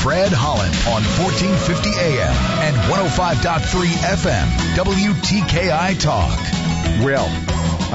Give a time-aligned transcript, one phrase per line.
[0.03, 2.27] Fred Holland on 1450 AM
[2.59, 3.85] and 105.3
[4.19, 6.37] FM, WTKI Talk.
[7.05, 7.25] Well,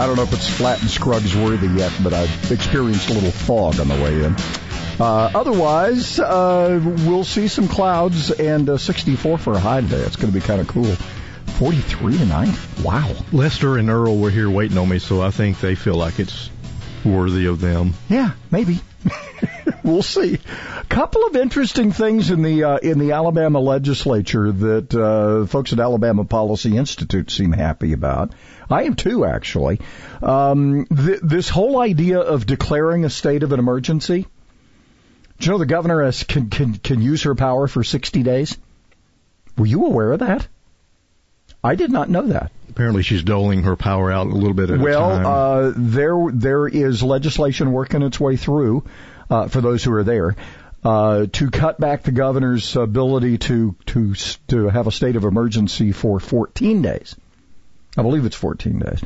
[0.00, 3.30] I don't know if it's Flatt and Scruggs worthy yet, but I've experienced a little
[3.30, 4.34] fog on the way in.
[4.98, 9.98] Uh, otherwise, uh, we'll see some clouds and uh, 64 for a high today.
[9.98, 10.96] It's going to be kind of cool.
[11.58, 12.58] 43 tonight.
[12.82, 13.14] Wow.
[13.32, 16.48] Lester and Earl were here waiting on me, so I think they feel like it's
[17.04, 17.94] worthy of them.
[18.08, 18.80] Yeah, maybe.
[19.84, 20.38] we'll see.
[20.78, 25.72] A couple of interesting things in the uh, in the Alabama legislature that uh, folks
[25.72, 28.32] at Alabama Policy Institute seem happy about.
[28.70, 29.80] I am too, actually.
[30.22, 34.26] Um, th- this whole idea of declaring a state of an emergency.
[35.38, 38.58] Do you know the governor has, can, can can use her power for 60 days?
[39.56, 40.46] Were you aware of that?
[41.68, 42.50] I did not know that.
[42.70, 45.22] Apparently, she's doling her power out a little bit at well, a time.
[45.22, 48.84] Well, uh, there there is legislation working its way through
[49.28, 50.34] uh, for those who are there
[50.82, 54.14] uh, to cut back the governor's ability to to
[54.48, 57.14] to have a state of emergency for 14 days.
[57.98, 59.02] I believe it's 14 days.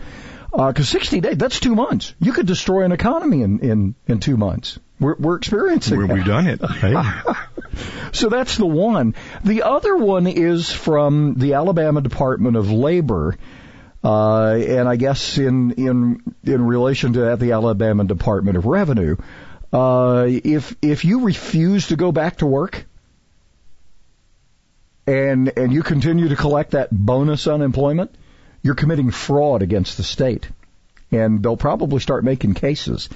[0.52, 2.14] Because uh, 60 days, that's two months.
[2.20, 4.78] You could destroy an economy in, in, in two months.
[5.00, 6.62] We're, we're experiencing we We've done it.
[6.62, 6.94] Hey.
[8.12, 9.14] so that's the one.
[9.42, 13.38] The other one is from the Alabama Department of Labor.
[14.04, 19.16] Uh, and I guess in, in, in relation to that, the Alabama Department of Revenue.
[19.72, 22.84] Uh, if, if you refuse to go back to work,
[25.06, 28.14] and, and you continue to collect that bonus unemployment,
[28.62, 30.48] you're committing fraud against the state.
[31.10, 33.08] And they'll probably start making cases.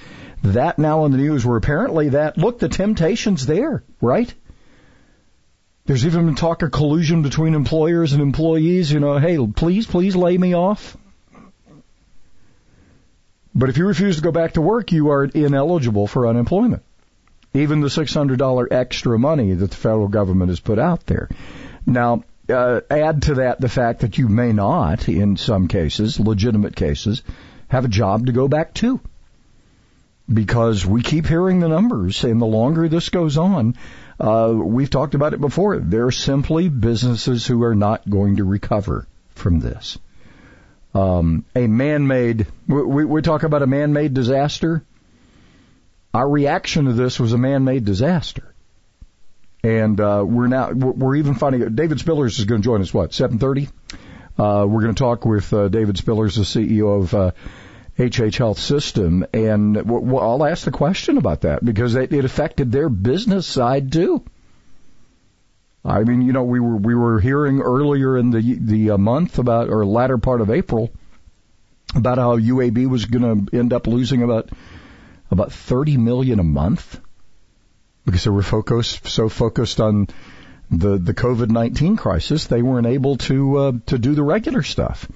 [0.43, 4.31] That now in the news where apparently that, look, the temptation's there, right?
[5.85, 10.15] There's even been talk of collusion between employers and employees, you know, hey, please, please
[10.15, 10.97] lay me off.
[13.55, 16.83] But if you refuse to go back to work, you are ineligible for unemployment.
[17.53, 21.29] Even the $600 extra money that the federal government has put out there.
[21.85, 26.75] Now, uh, add to that the fact that you may not, in some cases, legitimate
[26.75, 27.23] cases,
[27.67, 28.99] have a job to go back to.
[30.31, 33.75] Because we keep hearing the numbers, and the longer this goes on,
[34.19, 35.77] uh, we've talked about it before.
[35.79, 39.97] There are simply businesses who are not going to recover from this.
[40.93, 44.83] Um, a man-made, we, we talk about a man-made disaster.
[46.13, 48.53] Our reaction to this was a man-made disaster.
[49.63, 53.13] And, uh, we're now, we're even finding, David Spillers is going to join us, what,
[53.13, 53.69] 730?
[54.37, 57.31] Uh, we're going to talk with, uh, David Spillers, the CEO of, uh,
[57.99, 62.71] HH Health System, and w- I'll ask the question about that because it, it affected
[62.71, 64.23] their business side too.
[65.83, 69.39] I mean, you know, we were we were hearing earlier in the the uh, month
[69.39, 70.91] about or latter part of April
[71.95, 74.49] about how UAB was going to end up losing about
[75.31, 76.99] about 30 million a month
[78.07, 80.07] because they were focused so focused on
[80.71, 85.07] the the COVID-19 crisis, they weren't able to uh, to do the regular stuff.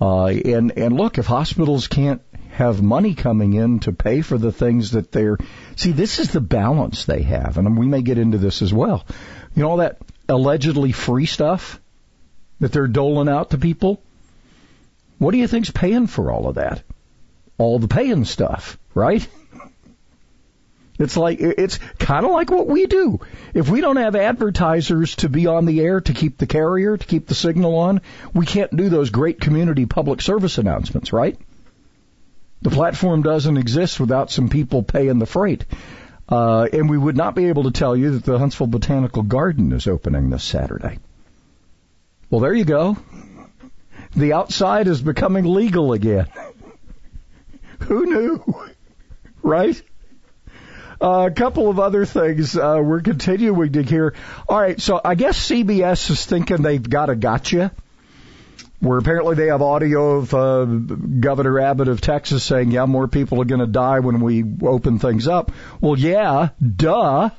[0.00, 2.22] Uh, and and look, if hospitals can't
[2.52, 5.36] have money coming in to pay for the things that they're
[5.74, 9.04] see, this is the balance they have, and we may get into this as well.
[9.56, 9.98] You know all that
[10.28, 11.80] allegedly free stuff
[12.60, 14.00] that they're doling out to people.
[15.18, 16.82] What do you think's paying for all of that?
[17.58, 19.26] All the paying stuff, right?
[21.02, 23.18] It's like it's kind of like what we do.
[23.54, 27.06] If we don't have advertisers to be on the air to keep the carrier, to
[27.06, 28.02] keep the signal on,
[28.32, 31.36] we can't do those great community public service announcements, right?
[32.62, 35.64] The platform doesn't exist without some people paying the freight.
[36.28, 39.72] Uh, and we would not be able to tell you that the Huntsville Botanical Garden
[39.72, 41.00] is opening this Saturday.
[42.30, 42.96] Well, there you go.
[44.14, 46.28] the outside is becoming legal again.
[47.80, 48.44] Who knew?
[49.44, 49.82] Right?
[51.02, 54.14] A couple of other things uh, we're continuing to hear.
[54.48, 57.72] All right, so I guess CBS is thinking they've got a gotcha.
[58.78, 63.42] Where apparently they have audio of uh, Governor Abbott of Texas saying, "Yeah, more people
[63.42, 65.50] are going to die when we open things up."
[65.80, 67.30] Well, yeah, duh.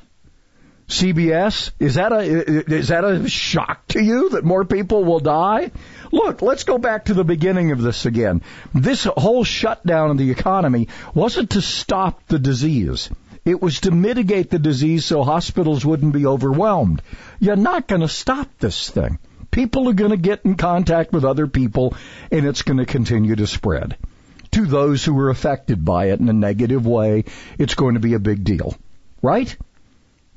[0.86, 5.70] CBS, is that a is that a shock to you that more people will die?
[6.12, 8.42] Look, let's go back to the beginning of this again.
[8.74, 13.08] This whole shutdown of the economy wasn't to stop the disease.
[13.44, 17.02] It was to mitigate the disease so hospitals wouldn't be overwhelmed.
[17.40, 19.18] You're not going to stop this thing.
[19.50, 21.94] People are going to get in contact with other people
[22.30, 23.96] and it's going to continue to spread.
[24.52, 27.24] To those who are affected by it in a negative way,
[27.58, 28.76] it's going to be a big deal.
[29.20, 29.54] Right?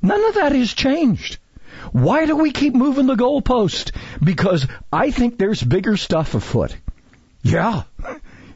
[0.02, 1.38] None of that has changed.
[1.92, 3.92] Why do we keep moving the goalpost?
[4.22, 6.76] Because I think there's bigger stuff afoot.
[7.42, 7.84] Yeah.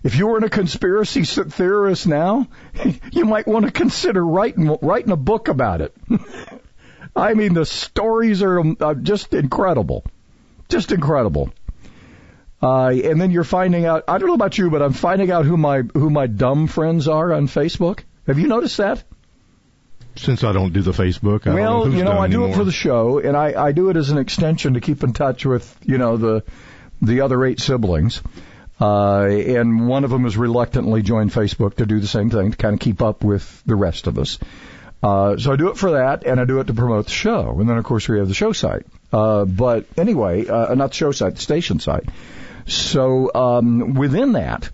[0.03, 2.49] If you were in a conspiracy theorist now,
[3.13, 5.95] you might want to consider writing writing a book about it.
[7.17, 10.05] I mean, the stories are uh, just incredible,
[10.69, 11.53] just incredible.
[12.63, 14.05] Uh, and then you're finding out.
[14.09, 17.09] I don't know about you, but I'm finding out who my who my dumb friends
[17.09, 18.01] are on Facebook.
[18.27, 19.05] Have you noticed that?
[20.17, 21.47] since I don't do the Facebook.
[21.47, 22.51] I well, don't know you know, I do anymore.
[22.51, 25.13] it for the show, and I, I do it as an extension to keep in
[25.13, 26.45] touch with you know the
[27.01, 28.23] the other eight siblings.
[28.83, 32.57] Uh, and one of them has reluctantly joined Facebook to do the same thing to
[32.57, 34.41] kind of keep up with the rest of us.
[35.01, 37.61] Uh, so I do it for that, and I do it to promote the show.
[37.61, 38.85] And then, of course, we have the show site.
[39.13, 42.09] Uh, but anyway, uh, not the show site, the station site.
[42.67, 44.69] So um, within that,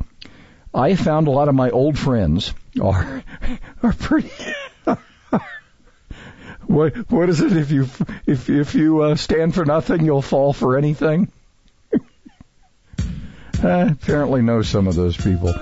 [0.72, 3.22] I found a lot of my old friends are
[3.82, 4.30] are pretty.
[6.66, 7.54] what what is it?
[7.54, 7.88] If you
[8.26, 11.30] if if you uh, stand for nothing, you'll fall for anything.
[13.62, 15.52] I apparently know some of those people.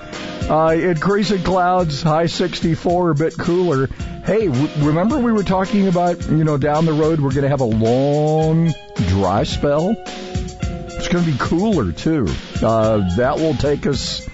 [0.49, 3.87] Uh, increasing clouds, high 64, a bit cooler.
[4.23, 7.49] Hey, w- remember we were talking about, you know, down the road we're going to
[7.49, 8.73] have a long
[9.07, 9.95] dry spell?
[9.97, 12.27] It's going to be cooler too.
[12.61, 14.27] Uh, that will take us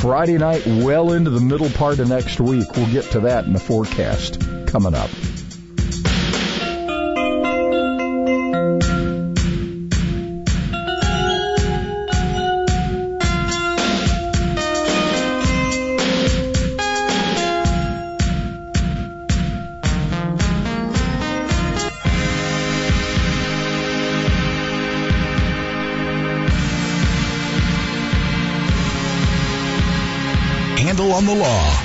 [0.00, 2.76] Friday night well into the middle part of next week.
[2.76, 5.10] We'll get to that in the forecast coming up.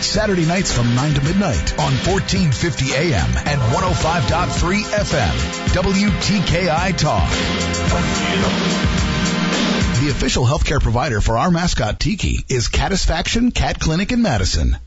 [0.08, 5.34] Saturday nights from 9 to midnight on 1450 AM and 105.3 FM.
[5.74, 7.30] WTKI Talk.
[10.02, 14.78] The official healthcare provider for our mascot Tiki is Catisfaction Cat Clinic in Madison.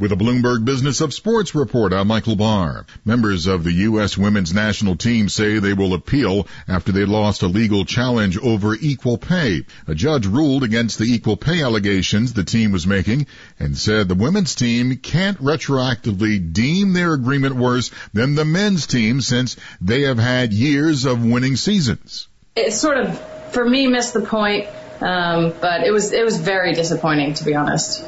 [0.00, 2.86] With a Bloomberg Business of Sports report, I'm Michael Barr.
[3.04, 4.16] Members of the U.S.
[4.16, 9.18] women's national team say they will appeal after they lost a legal challenge over equal
[9.18, 9.66] pay.
[9.86, 13.26] A judge ruled against the equal pay allegations the team was making
[13.58, 19.20] and said the women's team can't retroactively deem their agreement worse than the men's team
[19.20, 22.26] since they have had years of winning seasons.
[22.56, 23.20] It sort of,
[23.52, 24.66] for me, missed the point,
[25.02, 28.02] um, but it was it was very disappointing to be honest.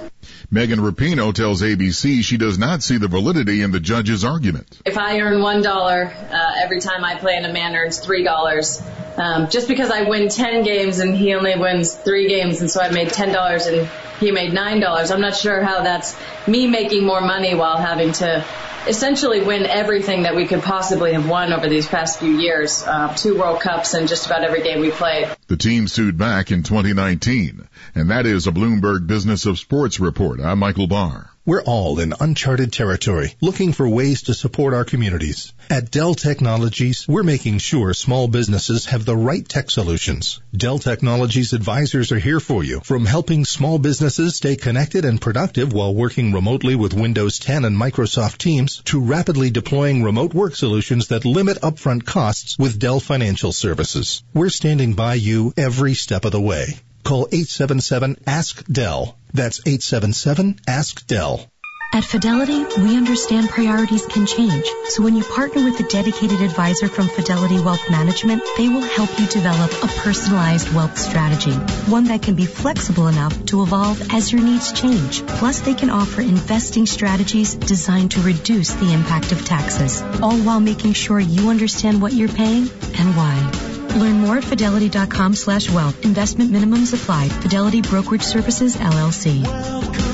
[0.55, 4.79] Megan Rapinoe tells ABC she does not see the validity in the judge's argument.
[4.85, 8.23] If I earn one dollar uh, every time I play and a man earns three
[8.23, 8.83] dollars,
[9.17, 12.83] um, just because I win ten games and he only wins three games, and so
[12.83, 13.89] I made ten dollars and
[14.21, 16.15] he made nine dollars, I'm not sure how that's
[16.47, 18.45] me making more money while having to
[18.87, 22.83] essentially win everything that we could possibly have won over these past few years.
[22.83, 25.29] Uh, two World Cups and just about every game we played.
[25.49, 27.69] The team sued back in 2019.
[27.95, 30.41] And that is a Bloomberg Business of Sports report.
[30.41, 31.32] I'm Michael Barr.
[31.45, 35.53] We're all in uncharted territory, looking for ways to support our communities.
[35.69, 40.41] At Dell Technologies, we're making sure small businesses have the right tech solutions.
[40.57, 45.73] Dell Technologies advisors are here for you, from helping small businesses stay connected and productive
[45.73, 51.09] while working remotely with Windows 10 and Microsoft Teams, to rapidly deploying remote work solutions
[51.09, 54.23] that limit upfront costs with Dell Financial Services.
[54.33, 56.79] We're standing by you every step of the way.
[57.05, 59.19] Call 877-ASK-DELL.
[59.33, 61.52] That's 877-ASK-DELL.
[61.95, 64.65] At Fidelity, we understand priorities can change.
[64.87, 69.11] So when you partner with a dedicated advisor from Fidelity Wealth Management, they will help
[69.21, 71.53] you develop a personalized wealth strategy,
[71.91, 75.27] one that can be flexible enough to evolve as your needs change.
[75.27, 80.61] Plus, they can offer investing strategies designed to reduce the impact of taxes, all while
[80.61, 83.37] making sure you understand what you're paying and why.
[83.99, 86.03] Learn more at fidelity.com slash wealth.
[86.07, 87.29] Investment minimums apply.
[87.29, 90.12] Fidelity Brokerage Services, LLC.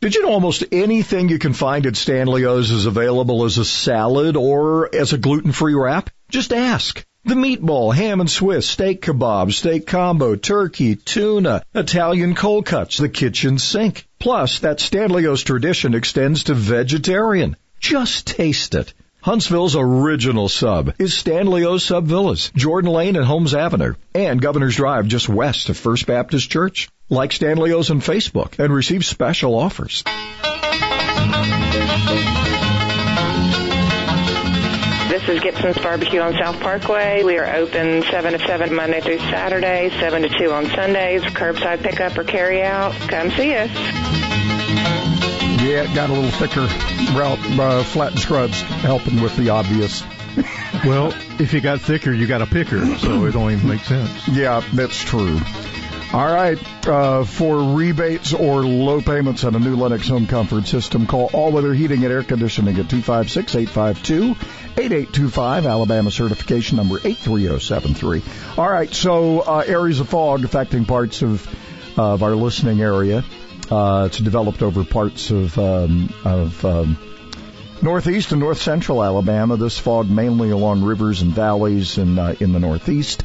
[0.00, 3.64] Did you know almost anything you can find at Stanley O's is available as a
[3.64, 6.10] salad or as a gluten-free wrap?
[6.30, 7.04] Just ask.
[7.24, 13.08] The meatball, ham and Swiss, steak kebab, steak combo, turkey, tuna, Italian cold cuts, the
[13.08, 14.06] kitchen sink.
[14.20, 17.56] Plus, that Stanley O's tradition extends to vegetarian.
[17.80, 18.94] Just taste it.
[19.20, 24.76] Huntsville's original sub is Stanley O's Sub Villas, Jordan Lane and Holmes Avenue, and Governor's
[24.76, 26.88] Drive just west of First Baptist Church.
[27.10, 30.04] Like Stanley O's on Facebook and receive special offers.
[35.08, 37.22] This is Gibson's Barbecue on South Parkway.
[37.22, 41.82] We are open 7 to 7 Monday through Saturday, 7 to 2 on Sundays, curbside
[41.82, 42.92] pickup or carry out.
[43.08, 43.70] Come see us.
[45.60, 46.60] Yeah, it got a little thicker
[47.18, 50.02] route, uh, Flatt and Scruggs, helping with the obvious.
[50.84, 54.28] well, if you got thicker, you got a picker, so it only makes sense.
[54.28, 55.40] Yeah, that's true.
[56.10, 61.06] All right, uh, for rebates or low payments on a new Lennox home comfort system,
[61.06, 68.22] call All Weather Heating and Air Conditioning at 256-852-8825, Alabama certification number 83073.
[68.56, 71.46] All right, so uh, areas of fog affecting parts of,
[71.98, 73.22] of our listening area.
[73.70, 76.96] Uh, it's developed over parts of, um, of um,
[77.82, 79.58] northeast and north central Alabama.
[79.58, 83.24] This fog mainly along rivers and valleys in, uh, in the northeast.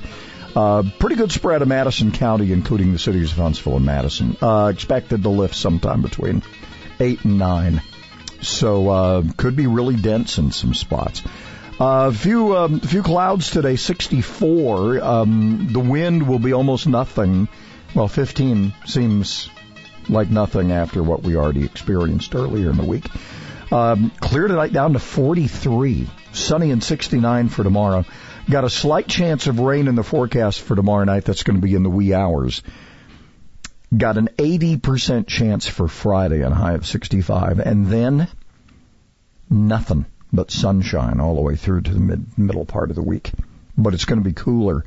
[0.55, 4.37] Uh, pretty good spread of Madison County, including the cities of Huntsville and Madison.
[4.41, 6.43] Uh, expected to lift sometime between
[6.99, 7.81] 8 and 9.
[8.41, 11.23] So, uh, could be really dense in some spots.
[11.79, 15.01] A uh, few, um, few clouds today, 64.
[15.01, 17.47] Um, the wind will be almost nothing.
[17.95, 19.49] Well, 15 seems
[20.07, 23.05] like nothing after what we already experienced earlier in the week.
[23.71, 26.07] Um, clear tonight down to 43.
[26.31, 28.05] Sunny and 69 for tomorrow.
[28.49, 31.23] Got a slight chance of rain in the forecast for tomorrow night.
[31.23, 32.61] That's going to be in the wee hours.
[33.95, 37.59] Got an 80% chance for Friday and a high of 65.
[37.59, 38.27] And then
[39.49, 43.31] nothing but sunshine all the way through to the mid, middle part of the week.
[43.77, 44.83] But it's going to be cooler.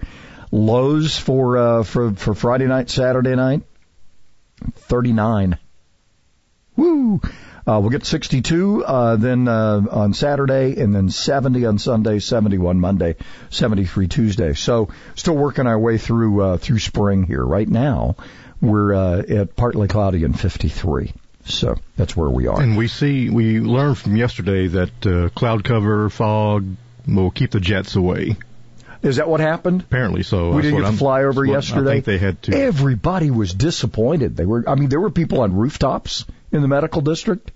[0.52, 3.62] Lows for, uh, for, for Friday night, Saturday night,
[4.75, 5.58] 39.
[6.76, 7.20] Woo!
[7.66, 12.78] Uh, we'll get 62 uh, then uh, on Saturday, and then 70 on Sunday, 71
[12.78, 13.16] Monday,
[13.50, 14.54] 73 Tuesday.
[14.54, 17.44] So still working our way through uh, through spring here.
[17.44, 18.14] Right now,
[18.61, 21.12] we're uh, at partly cloudy and 53.
[21.46, 22.61] So that's where we are.
[22.61, 26.64] And we see we learned from yesterday that uh, cloud cover, fog
[27.06, 28.37] will keep the jets away.
[29.02, 29.82] Is that what happened?
[29.82, 30.52] Apparently so.
[30.52, 31.90] We didn't get to fly over yesterday.
[31.90, 32.56] I think they had to.
[32.56, 34.37] Everybody was disappointed.
[34.37, 34.64] They were.
[34.68, 37.52] I mean, there were people on rooftops in the medical district.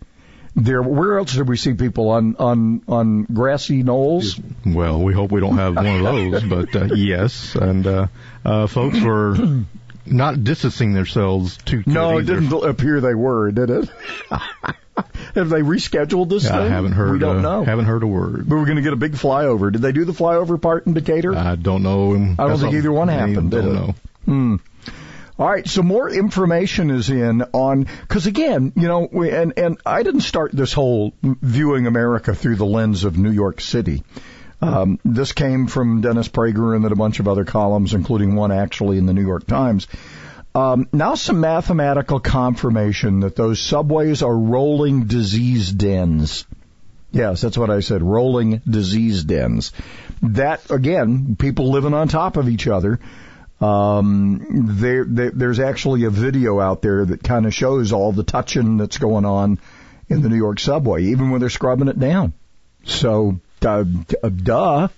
[0.56, 4.38] There, where else did we see people on on on grassy knolls?
[4.66, 8.06] Well, we hope we don't have one of those, but uh, yes, and uh,
[8.44, 9.36] uh, folks were
[10.06, 11.84] not distancing themselves too.
[11.86, 13.88] No, it didn't appear they were, did it?
[15.34, 16.70] Have they rescheduled this I thing?
[16.70, 17.12] haven't heard.
[17.12, 17.64] We don't uh, know.
[17.64, 18.48] Haven't heard a word.
[18.48, 19.72] But we're going to get a big flyover.
[19.72, 21.34] Did they do the flyover part in Decatur?
[21.34, 22.14] I don't know.
[22.38, 23.54] I don't think either one happened.
[23.54, 23.94] I don't know.
[24.26, 24.56] Hmm.
[25.40, 29.78] All right, so more information is in on because again, you know, we, and and
[29.86, 34.02] I didn't start this whole viewing America through the lens of New York City.
[34.60, 38.52] Um, this came from Dennis Prager and then a bunch of other columns, including one
[38.52, 39.88] actually in the New York Times.
[40.54, 46.44] Um, now some mathematical confirmation that those subways are rolling disease dens.
[47.12, 48.02] Yes, that's what I said.
[48.02, 49.72] Rolling disease dens.
[50.20, 53.00] That again, people living on top of each other.
[53.60, 58.22] Um, there, there, there's actually a video out there that kind of shows all the
[58.22, 59.58] touching that's going on
[60.08, 62.32] in the New York subway, even when they're scrubbing it down.
[62.84, 63.84] So, uh,
[64.22, 64.88] uh, duh.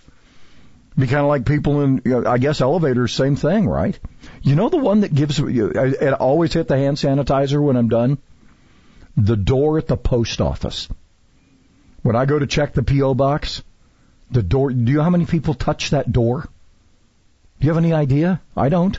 [0.96, 3.98] Be kind of like people in, you know, I guess elevators, same thing, right?
[4.42, 7.88] You know the one that gives, I, I always hit the hand sanitizer when I'm
[7.88, 8.18] done?
[9.16, 10.88] The door at the post office.
[12.02, 13.14] When I go to check the P.O.
[13.14, 13.62] box,
[14.30, 16.46] the door, do you know how many people touch that door?
[17.62, 18.40] Do you have any idea?
[18.56, 18.98] I don't.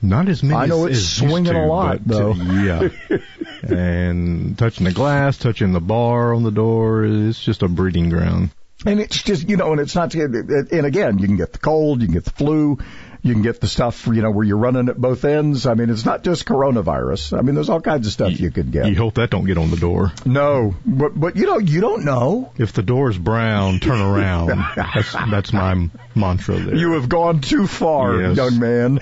[0.00, 0.58] Not as many.
[0.58, 2.32] I know as, it's as swinging to, a lot, but, though.
[2.32, 3.18] uh, yeah,
[3.62, 8.52] and touching the glass, touching the bar on the door, it's just a breeding ground.
[8.86, 12.00] And it's just, you know, and it's not, and again, you can get the cold,
[12.00, 12.78] you can get the flu,
[13.22, 15.66] you can get the stuff, you know, where you're running at both ends.
[15.66, 17.38] I mean, it's not just coronavirus.
[17.38, 18.86] I mean, there's all kinds of stuff you, could get.
[18.86, 20.12] You hope that don't get on the door.
[20.24, 22.52] No, but, but you know, you don't know.
[22.56, 24.48] If the door's brown, turn around.
[24.76, 26.74] that's, that's my mantra there.
[26.74, 28.36] You have gone too far, Yes.
[28.36, 29.00] young man.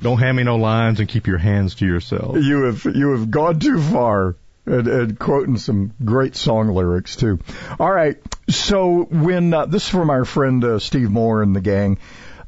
[0.00, 2.36] Don't hand me no lines and keep your hands to yourself.
[2.36, 4.36] You have, you have gone too far.
[4.64, 7.40] And, and quoting some great song lyrics too.
[7.80, 8.16] All right.
[8.48, 11.98] So when, uh, this is from our friend, uh, Steve Moore and the gang.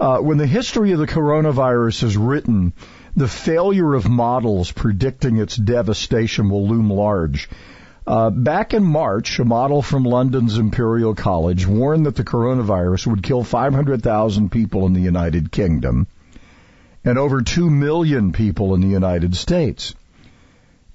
[0.00, 2.72] Uh, when the history of the coronavirus is written,
[3.16, 7.48] the failure of models predicting its devastation will loom large.
[8.06, 13.22] Uh, back in March, a model from London's Imperial College warned that the coronavirus would
[13.22, 16.06] kill 500,000 people in the United Kingdom
[17.04, 19.94] and over 2 million people in the United States.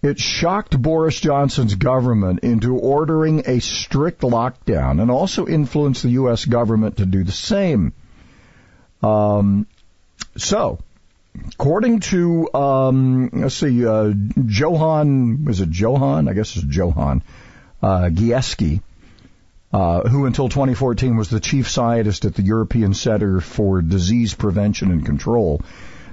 [0.02, 6.46] It shocked Boris Johnson's government into ordering a strict lockdown and also influenced the U.S.
[6.46, 7.94] government to do the same.
[9.02, 9.68] Um,
[10.38, 10.80] so,
[11.54, 14.14] according to, um, let's see, uh,
[14.46, 16.28] Johan, was it Johan?
[16.28, 17.24] I guess it's Johan,
[17.82, 18.82] uh, Giesecke,
[19.72, 24.92] uh, who until 2014 was the chief scientist at the European Center for Disease Prevention
[24.92, 25.62] and Control,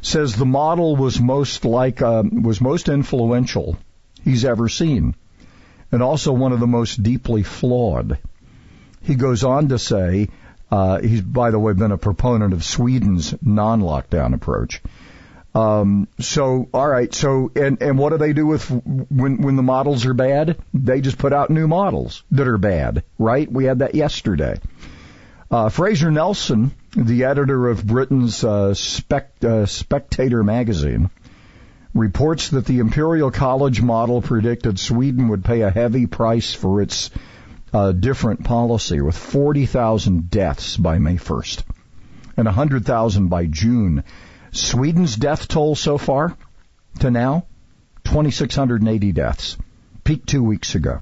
[0.03, 3.77] says the model was most like, uh, was most influential
[4.25, 5.15] he's ever seen,
[5.91, 8.19] and also one of the most deeply flawed.
[9.03, 10.29] He goes on to say,
[10.71, 14.83] uh, he's by the way been a proponent of Sweden's non-lockdown approach.
[15.55, 17.13] Um, so, all right.
[17.15, 20.59] So, and and what do they do with when when the models are bad?
[20.75, 23.51] They just put out new models that are bad, right?
[23.51, 24.57] We had that yesterday.
[25.51, 28.75] Uh, Fraser Nelson, the editor of Britain's uh,
[29.43, 31.09] uh, Spectator magazine,
[31.95, 37.11] reports that the Imperial College model predicted Sweden would pay a heavy price for its
[37.77, 41.63] uh, different policy, with 40,000 deaths by May 1st
[42.39, 44.03] and 100,000 by June.
[44.51, 46.35] Sweden's death toll so far
[47.01, 47.45] to now,
[48.05, 49.59] 2,680 deaths.
[50.05, 51.01] Peaked two weeks ago.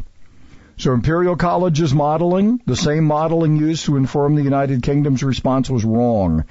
[0.76, 5.84] So Imperial College's modeling, the same modeling used to inform the United Kingdom's response was
[5.84, 6.44] wrong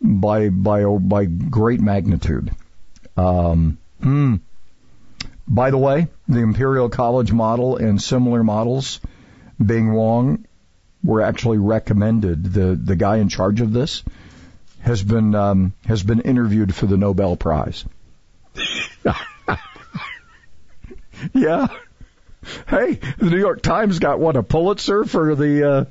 [0.00, 2.52] by by by great magnitude.
[3.16, 4.36] Um, hmm.
[5.48, 9.00] By the way, the Imperial College model and similar models
[9.64, 10.46] being Wong
[11.02, 12.52] were actually recommended.
[12.52, 14.02] The the guy in charge of this
[14.80, 17.84] has been um, has been interviewed for the Nobel Prize.
[21.34, 21.68] yeah.
[22.68, 25.84] Hey, the New York Times got what a Pulitzer for the uh,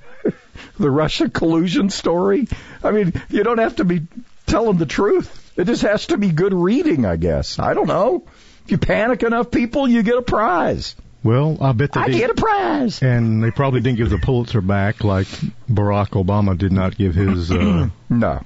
[0.79, 2.47] the Russia collusion story.
[2.84, 4.01] I mean, you don't have to be
[4.47, 5.53] telling the truth.
[5.55, 7.60] It just has to be good reading, I guess.
[7.60, 8.23] I don't know.
[8.65, 10.95] If you panic enough people, you get a prize.
[11.23, 12.17] Well, I bet they I did.
[12.17, 13.01] get a prize.
[13.03, 15.27] And they probably didn't give the Pulitzer back like
[15.69, 17.51] Barack Obama did not give his.
[17.51, 18.41] Uh, no.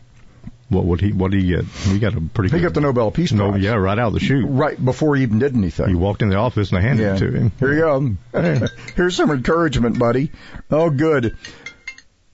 [0.69, 1.11] What would he?
[1.11, 1.65] What did he get?
[1.65, 2.49] He got a pretty.
[2.49, 3.61] He good, got the Nobel Peace no, Prize.
[3.61, 4.45] yeah, right out of the chute.
[4.47, 5.87] Right before he even did anything.
[5.87, 7.15] He walked in the office and they handed Yeah.
[7.15, 7.51] it to him.
[7.59, 8.67] Here you go.
[8.95, 10.31] Here's some encouragement, buddy.
[10.71, 11.37] Oh, good.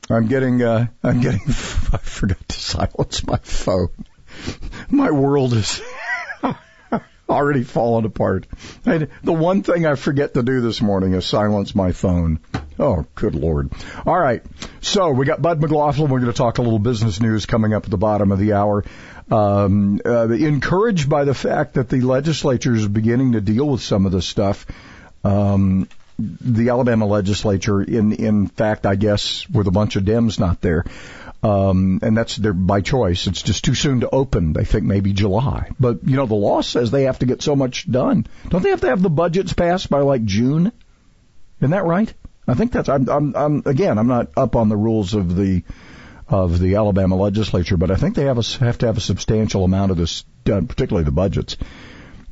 [0.10, 3.90] I'm getting, uh, I'm getting, I forgot to silence my phone.
[4.90, 5.82] My world is
[7.40, 8.48] already fallen apart.
[8.84, 12.40] The one thing I forget to do this morning is silence my phone.
[12.78, 13.72] Oh, good lord.
[14.06, 14.42] All right.
[14.82, 16.10] So we got Bud McLaughlin.
[16.10, 18.54] We're going to talk a little business news coming up at the bottom of the
[18.54, 18.84] hour.
[19.30, 24.06] Um, uh, encouraged by the fact that the legislature is beginning to deal with some
[24.06, 24.66] of this stuff.
[25.24, 25.88] Um,
[26.18, 30.84] the Alabama legislature, in in fact, I guess, with a bunch of Dems not there,
[31.42, 33.28] um, and that's their by choice.
[33.28, 34.54] It's just too soon to open.
[34.54, 37.56] They think maybe July, but you know the law says they have to get so
[37.56, 38.28] much done.
[38.50, 40.72] Don't they have to have the budgets passed by like June?
[41.60, 42.14] Isn't that right?
[42.48, 42.90] I think that's.
[42.90, 43.98] I'm, I'm, I'm again.
[43.98, 45.64] I'm not up on the rules of the
[46.28, 49.64] of the Alabama legislature, but I think they have a, have to have a substantial
[49.64, 51.58] amount of this done, particularly the budgets,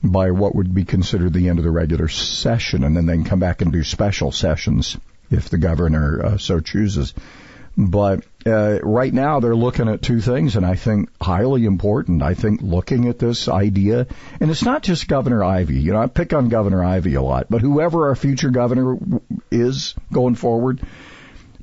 [0.03, 3.25] by what would be considered the end of the regular session, and then they can
[3.25, 4.97] come back and do special sessions
[5.31, 7.13] if the governor uh, so chooses.
[7.75, 12.21] But uh, right now they're looking at two things, and I think highly important.
[12.21, 14.07] I think looking at this idea,
[14.39, 15.79] and it's not just Governor Ivey.
[15.79, 18.97] You know, I pick on Governor Ivey a lot, but whoever our future governor
[19.51, 20.81] is going forward,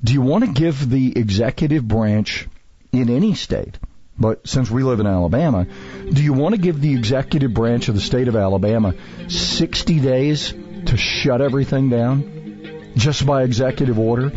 [0.02, 2.48] Do you want to give the executive branch
[2.92, 3.78] in any state,
[4.18, 5.66] but since we live in Alabama,
[6.12, 8.94] do you want to give the executive branch of the state of Alabama
[9.28, 10.52] 60 days
[10.86, 14.32] to shut everything down just by executive order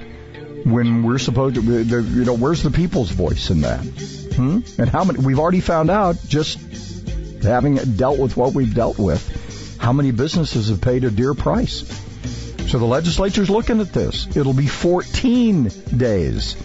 [0.63, 3.81] when we're supposed to, you know, where's the people's voice in that?
[4.35, 4.59] Hmm?
[4.77, 6.59] And how many, we've already found out just
[7.43, 11.83] having dealt with what we've dealt with, how many businesses have paid a dear price.
[12.69, 14.35] So the legislature's looking at this.
[14.35, 16.55] It'll be 14 days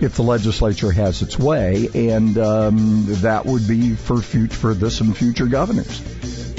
[0.00, 5.00] if the legislature has its way, and um, that would be for future, for this
[5.00, 6.02] and future governors.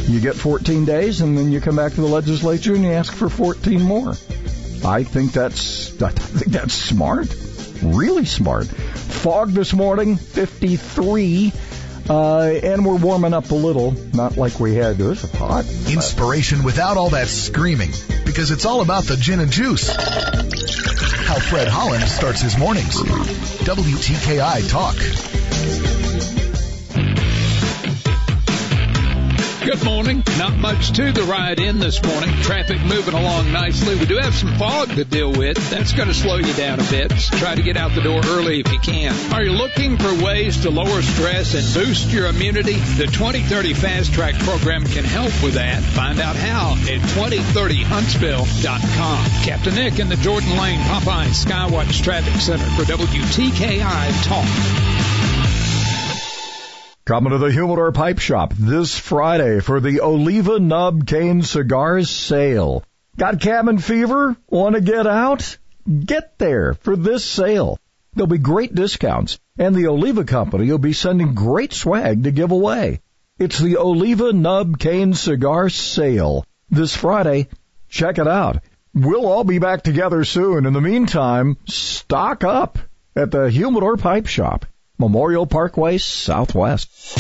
[0.10, 3.14] You get 14 days, and then you come back to the legislature and you ask
[3.14, 4.14] for 14 more.
[4.86, 7.34] I think that's I think that's smart,
[7.82, 8.68] really smart.
[8.68, 11.54] Fog this morning, 53.
[12.10, 15.00] Uh, and we're warming up a little, not like we had.
[15.00, 15.66] It was hot.
[15.90, 17.92] Inspiration without all that screaming,
[18.26, 19.88] because it's all about the gin and juice.
[19.88, 23.02] How Fred Holland starts his mornings.
[23.02, 25.33] WTKI Talk.
[29.66, 30.22] Good morning.
[30.38, 32.30] Not much to the ride in this morning.
[32.42, 33.96] Traffic moving along nicely.
[33.96, 35.56] We do have some fog to deal with.
[35.70, 37.14] That's going to slow you down a bit.
[37.14, 39.14] So try to get out the door early if you can.
[39.34, 42.74] Are you looking for ways to lower stress and boost your immunity?
[42.74, 45.82] The 2030 Fast Track program can help with that.
[45.82, 49.26] Find out how at 2030huntsville.com.
[49.46, 55.13] Captain Nick in the Jordan Lane Popeye Skywatch Traffic Center for WTKI Talk.
[57.06, 62.82] Coming to the Humidor Pipe Shop this Friday for the Oliva Nub Cain Cigars sale.
[63.18, 64.38] Got cabin fever?
[64.48, 65.58] Want to get out?
[66.06, 67.78] Get there for this sale.
[68.14, 72.52] There'll be great discounts, and the Oliva Company will be sending great swag to give
[72.52, 73.02] away.
[73.38, 77.50] It's the Oliva Nub Cain Cigar Sale this Friday.
[77.90, 78.64] Check it out.
[78.94, 80.66] We'll all be back together soon.
[80.66, 82.80] In the meantime, stock up
[83.14, 84.66] at the Humidor Pipe Shop.
[85.00, 87.18] Memorial Parkway Southwest.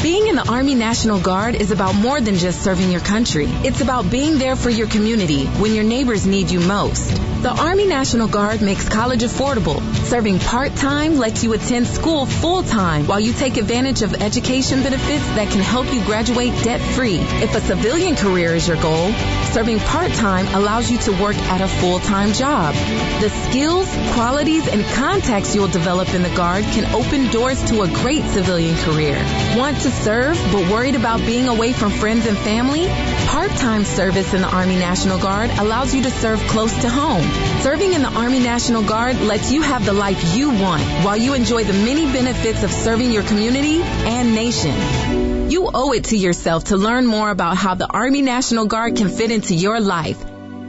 [0.00, 3.46] Being in the Army National Guard is about more than just serving your country.
[3.64, 7.10] It's about being there for your community when your neighbors need you most.
[7.46, 9.80] The Army National Guard makes college affordable.
[10.06, 15.52] Serving part-time lets you attend school full-time while you take advantage of education benefits that
[15.52, 17.18] can help you graduate debt-free.
[17.20, 19.12] If a civilian career is your goal,
[19.52, 22.74] serving part-time allows you to work at a full-time job.
[23.20, 27.88] The skills, qualities, and contacts you'll develop in the Guard can open doors to a
[28.02, 29.22] great civilian career.
[29.56, 32.88] Want to serve but worried about being away from friends and family?
[33.28, 37.35] Part-time service in the Army National Guard allows you to serve close to home.
[37.62, 41.34] Serving in the Army National Guard lets you have the life you want while you
[41.34, 45.50] enjoy the many benefits of serving your community and nation.
[45.50, 49.08] You owe it to yourself to learn more about how the Army National Guard can
[49.08, 50.18] fit into your life.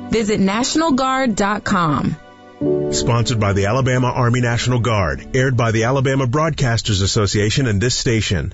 [0.10, 2.18] Visit nationalguard.com.
[2.92, 7.94] Sponsored by the Alabama Army National Guard, aired by the Alabama Broadcasters Association and this
[7.94, 8.54] station.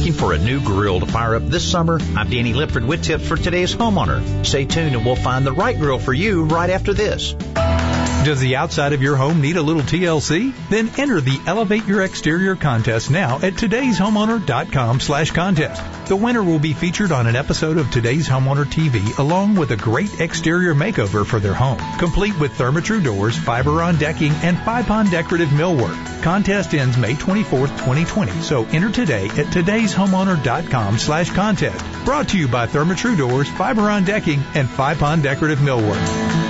[0.00, 2.00] Looking for a new grill to fire up this summer?
[2.16, 4.46] I'm Danny Lipford with tips for today's homeowner.
[4.46, 7.34] Stay tuned and we'll find the right grill for you right after this.
[8.24, 10.52] Does the outside of your home need a little TLC?
[10.68, 15.82] Then enter the Elevate Your Exterior contest now at today'shomeowner.com slash contest.
[16.06, 19.76] The winner will be featured on an episode of Today's Homeowner TV along with a
[19.76, 25.48] great exterior makeover for their home, complete with Therma-Tru doors, Fiberon decking, and Fypon decorative
[25.48, 26.22] millwork.
[26.22, 32.04] Contest ends May 24th, 2020, so enter today at today'shomeowner.com slash contest.
[32.04, 36.49] Brought to you by Therma-Tru doors, Fiberon decking, and Fypon decorative millwork.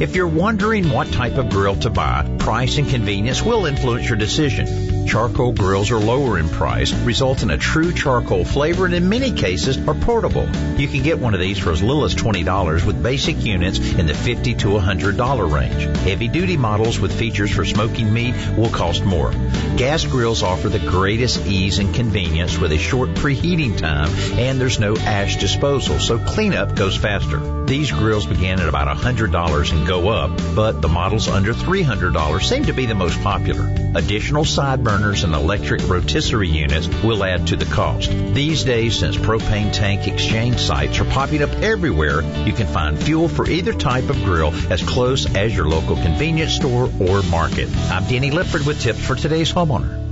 [0.00, 4.16] If you're wondering what type of grill to buy, price and convenience will influence your
[4.16, 4.97] decision.
[5.08, 9.32] Charcoal grills are lower in price, result in a true charcoal flavor, and in many
[9.32, 10.46] cases are portable.
[10.76, 14.06] You can get one of these for as little as $20 with basic units in
[14.06, 15.96] the 50 to $100 range.
[16.00, 19.32] Heavy duty models with features for smoking meat will cost more.
[19.78, 24.78] Gas grills offer the greatest ease and convenience with a short preheating time and there's
[24.78, 27.64] no ash disposal, so cleanup goes faster.
[27.64, 32.64] These grills begin at about $100 and go up, but the models under $300 seem
[32.64, 33.74] to be the most popular.
[33.94, 38.10] Additional side burners and electric rotisserie units will add to the cost.
[38.10, 43.28] These days, since propane tank exchange sites are popping up everywhere, you can find fuel
[43.28, 47.68] for either type of grill as close as your local convenience store or market.
[47.90, 50.04] I'm Danny Lipford with tips for today's homeowner.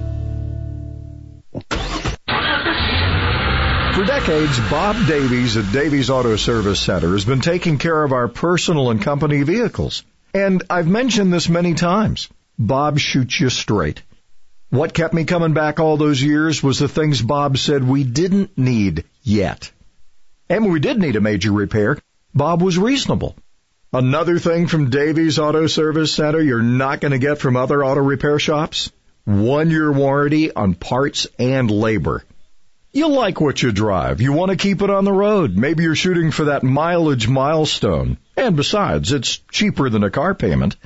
[3.97, 8.29] For decades, Bob Davies at Davies Auto Service Center has been taking care of our
[8.29, 10.05] personal and company vehicles.
[10.33, 12.29] And I've mentioned this many times.
[12.59, 14.03] Bob shoots you straight.
[14.71, 18.59] What kept me coming back all those years was the things Bob said we didn't
[18.59, 19.71] need yet.
[20.49, 21.99] And when we did need a major repair,
[22.35, 23.37] Bob was reasonable.
[23.93, 28.01] Another thing from Davies Auto Service Center you're not going to get from other auto
[28.01, 28.91] repair shops?
[29.25, 32.25] One year warranty on parts and labor.
[32.93, 34.21] You like what you drive.
[34.21, 35.57] You want to keep it on the road.
[35.57, 38.19] Maybe you're shooting for that mileage milestone.
[38.37, 40.77] And besides, it's cheaper than a car payment.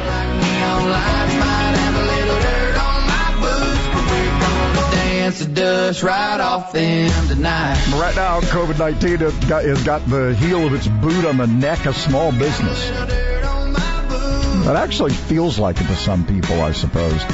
[7.96, 11.48] Right now, COVID 19 has got, has got the heel of its boot on the
[11.48, 12.90] neck of small business.
[14.66, 17.24] That actually feels like it to some people, I suppose.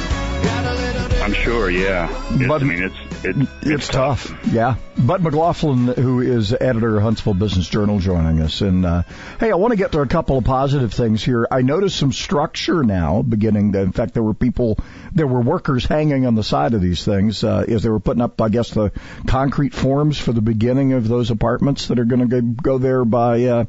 [1.21, 2.09] I'm sure, yeah.
[2.31, 4.75] It's, But- I mean, it's it's, It's tough, yeah.
[4.97, 8.61] Bud McLaughlin, who is editor of Huntsville Business Journal, joining us.
[8.61, 9.03] And uh,
[9.39, 11.47] hey, I want to get to a couple of positive things here.
[11.51, 13.73] I noticed some structure now beginning.
[13.73, 14.79] To, in fact, there were people,
[15.13, 18.23] there were workers hanging on the side of these things uh, as they were putting
[18.23, 18.91] up, I guess, the
[19.27, 23.05] concrete forms for the beginning of those apartments that are going to go, go there
[23.05, 23.65] by, uh,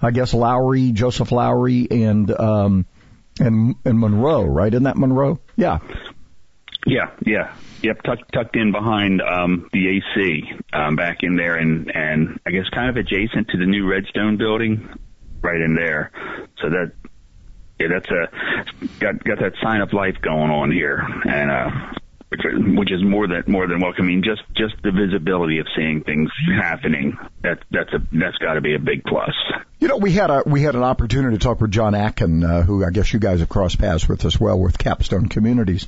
[0.00, 2.86] I guess, Lowry, Joseph Lowery, and um,
[3.40, 4.72] and and Monroe, right?
[4.72, 5.40] Isn't that Monroe?
[5.56, 5.78] Yeah.
[6.86, 8.00] Yeah, yeah, yep.
[8.02, 12.68] Tucked tucked in behind um, the AC, um, back in there, and and I guess
[12.72, 14.88] kind of adjacent to the new Redstone building,
[15.42, 16.12] right in there.
[16.62, 16.92] So that
[17.80, 21.70] yeah, that's a got got that sign of life going on here, and uh,
[22.28, 24.22] which, is more than more than welcoming.
[24.22, 27.18] Just just the visibility of seeing things happening.
[27.42, 29.34] That that's a that's got to be a big plus.
[29.80, 32.62] You know, we had a we had an opportunity to talk with John Atkin, uh,
[32.62, 35.86] who I guess you guys have crossed paths with as well with Capstone Communities.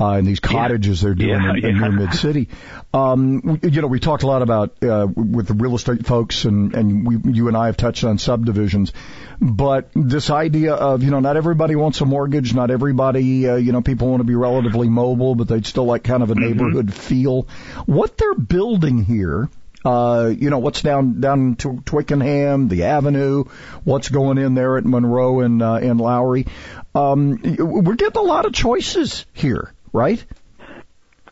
[0.00, 1.80] Uh, and these cottages they're doing Yeah, in, in yeah.
[1.82, 2.48] near mid city.
[2.94, 6.74] Um, you know, we talked a lot about uh, with the real estate folks, and
[6.74, 8.92] and we, you and I have touched on subdivisions.
[9.40, 13.72] But this idea of you know, not everybody wants a mortgage, not everybody, uh, you
[13.72, 16.94] know, people want to be relatively mobile, but they'd still like kind of a neighborhood
[16.94, 17.46] feel.
[17.84, 19.50] What they're building here
[19.84, 23.44] uh, you know, what's down down to Twickenham, the Avenue,
[23.84, 26.46] what's going in there at Monroe and uh, and Lowry.
[26.94, 30.24] Um, we're getting a lot of choices here, right?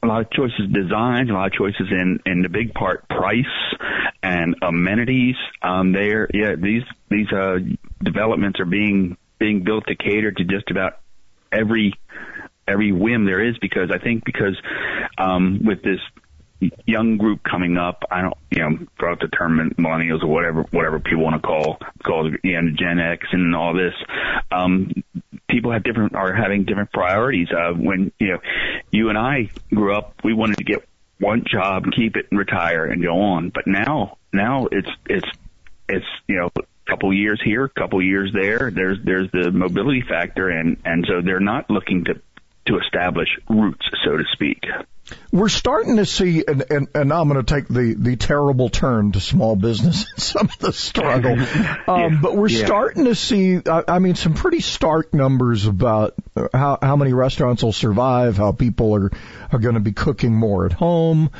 [0.02, 3.44] a lot of choices designs, a lot of choices in in the big part price
[4.22, 5.36] and amenities.
[5.62, 7.58] Um, there, yeah, these these uh,
[8.02, 11.00] developments are being being built to cater to just about
[11.50, 11.94] every
[12.66, 14.56] every whim there is because I think because
[15.16, 16.00] um, with this
[16.86, 20.62] young group coming up, I don't you know throw out the term millennials or whatever
[20.70, 23.94] whatever people want to call call you know, Gen X and all this.
[24.50, 24.92] Um,
[25.48, 27.48] people have different are having different priorities.
[27.50, 28.38] Uh, when you know
[28.90, 30.86] you and I grew up, we wanted to get
[31.18, 33.50] one job, keep it, and retire, and go on.
[33.50, 35.28] But now now it's it's
[35.88, 36.50] it's you know
[36.88, 38.70] couple years here, couple years there.
[38.74, 42.20] There's there's the mobility factor, and and so they're not looking to
[42.66, 44.64] to establish roots, so to speak.
[45.30, 48.68] We're starting to see, and, and, and now I'm going to take the, the terrible
[48.68, 51.36] turn to small business, and some of the struggle.
[51.88, 52.18] Um, yeah.
[52.20, 52.66] But we're yeah.
[52.66, 56.14] starting to see, I, I mean, some pretty stark numbers about
[56.52, 59.10] how, how many restaurants will survive, how people are,
[59.52, 61.30] are going to be cooking more at home.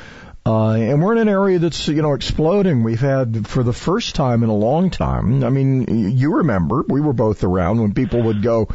[0.48, 2.82] Uh, and we're in an area that's, you know, exploding.
[2.82, 7.02] We've had, for the first time in a long time, I mean, you remember, we
[7.02, 8.68] were both around when people would go,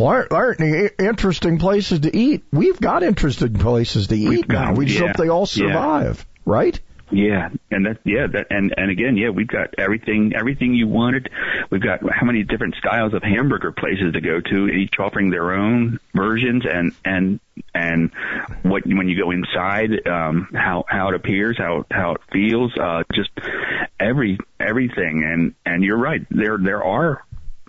[0.00, 2.44] well, aren't, aren't any interesting places to eat?
[2.52, 4.74] We've got interesting places to eat now.
[4.74, 6.42] We just yeah, hope they all survive, yeah.
[6.44, 6.80] right?
[7.12, 11.28] Yeah, and that yeah, that and and again, yeah, we've got everything everything you wanted.
[11.68, 15.52] We've got how many different styles of hamburger places to go to, each offering their
[15.52, 17.40] own versions and and
[17.74, 18.12] and
[18.62, 23.02] what when you go inside, um, how how it appears, how how it feels, uh,
[23.12, 23.30] just
[23.98, 25.24] every everything.
[25.24, 27.24] And and you're right, there there are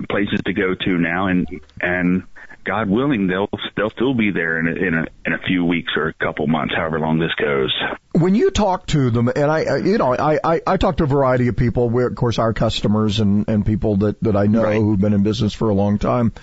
[0.10, 1.48] places to go to now, and
[1.82, 2.24] and
[2.64, 5.94] God willing, they'll they'll still be there in a, in a in a few weeks
[5.96, 7.74] or a couple months, however long this goes.
[8.12, 11.08] When you talk to them, and I, you know, I I, I talk to a
[11.08, 11.90] variety of people.
[11.90, 14.76] We're, of course, our customers and and people that that I know right.
[14.76, 16.34] who've been in business for a long time.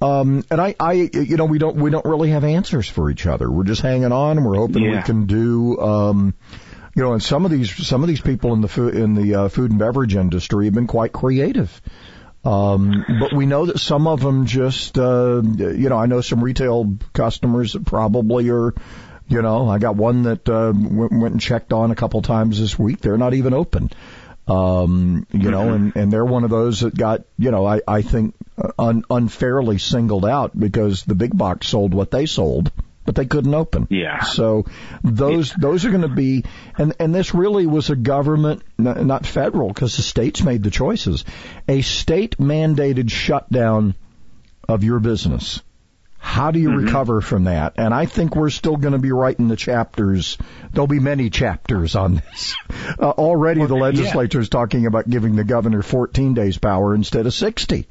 [0.00, 3.26] Um, and I, I, you know, we don't, we don't really have answers for each
[3.26, 3.50] other.
[3.50, 4.98] We're just hanging on and we're hoping yeah.
[4.98, 6.34] we can do, um,
[6.94, 9.34] you know, and some of these, some of these people in the food, in the
[9.34, 11.82] uh, food and beverage industry have been quite creative.
[12.48, 16.42] Um, but we know that some of them just, uh, you know, I know some
[16.42, 18.72] retail customers that probably are,
[19.28, 22.58] you know, I got one that uh, went, went and checked on a couple times
[22.58, 23.00] this week.
[23.00, 23.90] They're not even open.
[24.46, 28.00] Um, you know, and, and they're one of those that got, you know, I, I
[28.00, 28.34] think
[28.78, 32.72] un, unfairly singled out because the big box sold what they sold
[33.08, 33.86] but they couldn't open.
[33.88, 34.22] Yeah.
[34.22, 34.66] So
[35.02, 36.44] those those are going to be,
[36.76, 41.24] and and this really was a government, not federal, because the states made the choices,
[41.66, 43.94] a state mandated shutdown
[44.68, 45.62] of your business.
[46.18, 46.84] How do you mm-hmm.
[46.84, 47.72] recover from that?
[47.78, 50.36] And I think we're still going to be writing the chapters.
[50.70, 52.54] There'll be many chapters on this.
[52.98, 57.26] Uh, already well, the legislature is talking about giving the governor 14 days power instead
[57.26, 57.86] of 60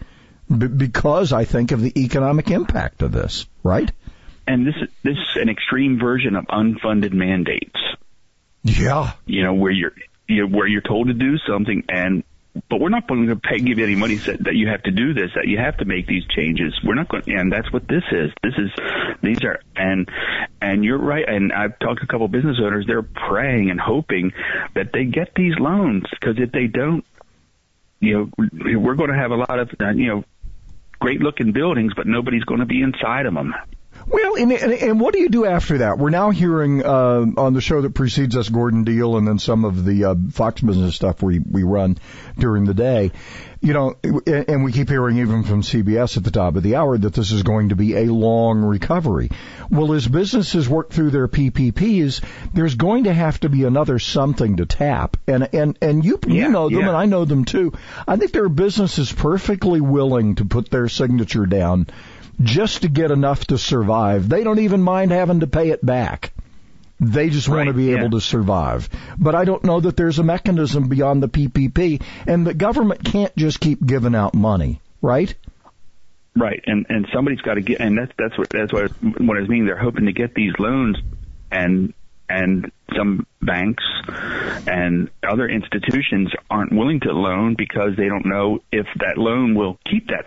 [0.50, 3.92] B- because I think of the economic impact of this, right?
[4.48, 7.80] And this this is an extreme version of unfunded mandates.
[8.64, 9.94] Yeah, you know where you're
[10.28, 12.24] you know, where you're told to do something, and
[12.70, 14.92] but we're not going to pay give you any money that, that you have to
[14.92, 16.74] do this, that you have to make these changes.
[16.84, 18.32] We're not going, and that's what this is.
[18.42, 18.72] This is
[19.22, 20.10] these are and
[20.62, 21.28] and you're right.
[21.28, 22.86] And I've talked to a couple of business owners.
[22.88, 24.34] They're praying and hoping
[24.74, 27.06] that they get these loans because if they don't,
[28.00, 30.24] you know, we're going to have a lot of you know
[31.00, 33.54] great looking buildings, but nobody's going to be inside of them.
[34.10, 35.98] Well, and, and, and what do you do after that?
[35.98, 39.66] We're now hearing uh, on the show that precedes us, Gordon Deal, and then some
[39.66, 41.98] of the uh, Fox Business stuff we we run
[42.38, 43.12] during the day.
[43.60, 46.98] You know, and we keep hearing even from CBS at the top of the hour
[46.98, 49.32] that this is going to be a long recovery.
[49.70, 54.58] Well, as businesses work through their PPPs, there's going to have to be another something
[54.58, 55.18] to tap.
[55.28, 56.88] And and and you yeah, you know them, yeah.
[56.88, 57.74] and I know them too.
[58.08, 61.88] I think there are businesses perfectly willing to put their signature down
[62.42, 64.30] just to get enough to survive.
[64.30, 66.34] They don't even mind having to pay it back.
[67.00, 68.00] They just right, want to be yeah.
[68.00, 68.90] able to survive.
[69.18, 73.36] But I don't know that there's a mechanism beyond the PPP, and the government can't
[73.36, 75.34] just keep giving out money, right?
[76.36, 79.42] Right, and and somebody's got to get, and that's that's what that's what what I
[79.42, 79.66] mean.
[79.66, 80.98] They're hoping to get these loans,
[81.52, 81.94] and
[82.30, 83.84] and some banks
[84.68, 89.80] and other institutions aren't willing to loan because they don't know if that loan will
[89.90, 90.26] keep that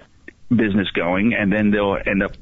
[0.50, 2.32] business going, and then they'll end up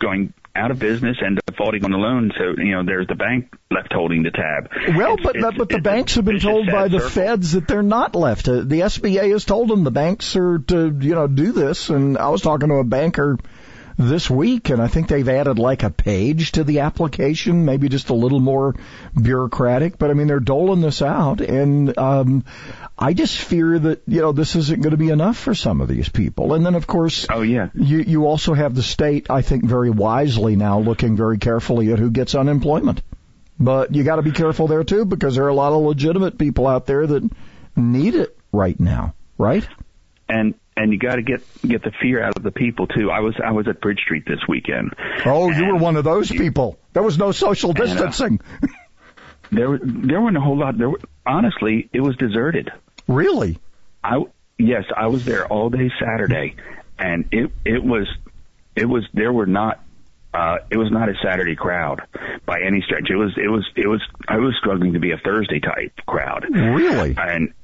[0.00, 2.32] going out of business and defaulting on the loan.
[2.36, 4.70] So you know, there's the bank left holding the tab.
[4.96, 7.10] Well, it's, but it's, but the banks have been told by the circle.
[7.10, 8.48] feds that they're not left.
[8.48, 11.90] Uh, the SBA has told them the banks are to you know do this.
[11.90, 13.38] And I was talking to a banker
[13.98, 18.10] this week, and I think they've added like a page to the application, maybe just
[18.10, 18.74] a little more
[19.20, 19.98] bureaucratic.
[19.98, 22.44] But I mean, they're doling this out, and um,
[22.98, 25.88] I just fear that you know this isn't going to be enough for some of
[25.88, 26.54] these people.
[26.54, 29.90] And then, of course, oh yeah, you you also have the state, I think, very
[29.90, 33.02] wisely now looking very carefully at who gets unemployment.
[33.58, 36.36] But you got to be careful there too, because there are a lot of legitimate
[36.36, 37.30] people out there that
[37.74, 39.66] need it right now, right?
[40.28, 43.10] And and you got to get get the fear out of the people too.
[43.10, 44.94] I was I was at Bridge Street this weekend.
[45.24, 46.78] Oh, you were one of those people.
[46.92, 48.40] There was no social distancing.
[48.60, 48.74] And, uh,
[49.52, 50.76] there there wasn't a whole lot.
[50.76, 52.70] There were, honestly, it was deserted.
[53.06, 53.58] Really?
[54.02, 54.24] I
[54.58, 56.56] yes, I was there all day Saturday,
[56.98, 58.08] and it it was
[58.74, 59.80] it was there were not
[60.34, 62.02] uh, it was not a Saturday crowd
[62.44, 63.08] by any stretch.
[63.08, 66.46] It was it was it was I was struggling to be a Thursday type crowd.
[66.50, 67.14] Really?
[67.16, 67.54] And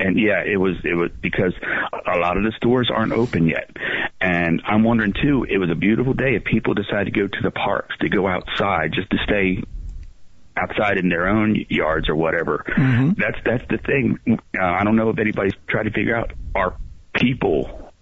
[0.00, 1.52] and yeah, it was it was because
[2.06, 3.70] a lot of the stores aren't open yet,
[4.20, 5.46] and I'm wondering too.
[5.48, 6.34] It was a beautiful day.
[6.34, 9.62] If people decide to go to the parks, to go outside, just to stay
[10.56, 12.64] outside in their own yards or whatever.
[12.68, 13.20] Mm-hmm.
[13.20, 14.18] That's that's the thing.
[14.58, 16.76] Uh, I don't know if anybody's tried to figure out are
[17.14, 17.92] people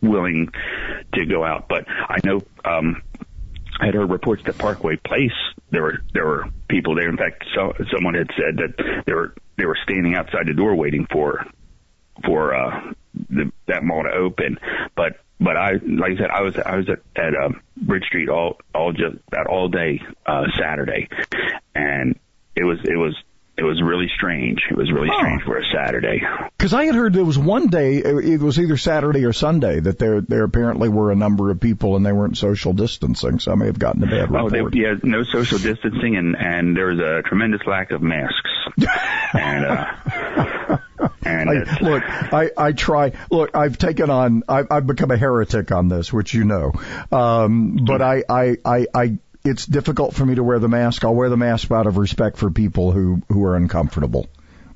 [0.00, 0.48] willing
[1.14, 3.02] to go out, but I know um,
[3.80, 5.32] I had heard reports that Parkway Place
[5.70, 7.08] there were there were people there.
[7.08, 10.74] In fact, so, someone had said that they were they were standing outside the door
[10.74, 11.46] waiting for
[12.24, 12.92] for uh,
[13.30, 14.58] the, that mall to open.
[14.94, 18.28] But but I like I said I was I was at, at uh, Bridge Street
[18.28, 21.08] all all just about all day uh, Saturday,
[21.74, 22.18] and
[22.56, 23.16] it was it was
[23.56, 24.60] it was really strange.
[24.70, 25.18] It was really Oh.
[25.18, 26.22] strange for a Saturday.
[26.58, 29.98] Because I had heard there was one day, it was either Saturday or Sunday, that
[29.98, 33.38] there there apparently were a number of people and they weren't social distancing.
[33.38, 34.72] So I may have gotten a bad Oh, report.
[34.72, 38.50] they, yeah, no social distancing, and and there was a tremendous lack of masks.
[39.34, 40.78] and uh,
[41.24, 43.12] and I, look, I, I try.
[43.30, 44.42] Look, I've taken on.
[44.48, 46.72] I, I've become a heretic on this, which you know.
[47.12, 51.04] Um, but I, I, I, I, it's difficult for me to wear the mask.
[51.04, 54.26] I'll wear the mask out of respect for people who who are uncomfortable.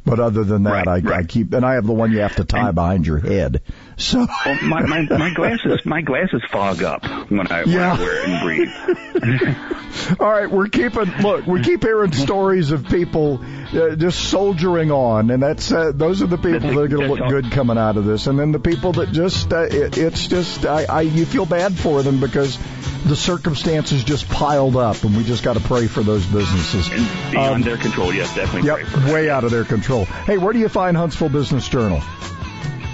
[0.05, 2.45] But other than that, I, I keep, and I have the one you have to
[2.45, 3.61] tie behind your head.
[3.99, 8.23] So well, my, my my glasses my glasses fog up when I, when I wear
[8.23, 10.19] it and breathe.
[10.21, 11.07] All right, we're keeping.
[11.21, 13.41] Look, we keep hearing stories of people
[13.75, 17.15] uh, just soldiering on, and that's uh, those are the people that are going to
[17.15, 18.27] look good coming out of this.
[18.29, 21.77] And then the people that just, uh, it, it's just, I, I, you feel bad
[21.77, 22.57] for them because
[23.05, 26.89] the circumstances just piled up, and we just got to pray for those businesses.
[26.89, 28.69] Beyond Um, their control, yes, definitely.
[28.69, 30.05] Yep, way out of their control.
[30.05, 32.01] Hey, where do you find Huntsville Business Journal?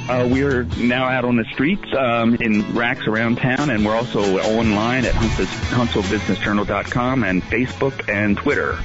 [0.09, 3.97] Uh, we are now out on the streets um, in racks around town, and we're
[3.97, 8.79] also online at Huntsville- HuntsvilleBusinessJournal.com and Facebook and Twitter.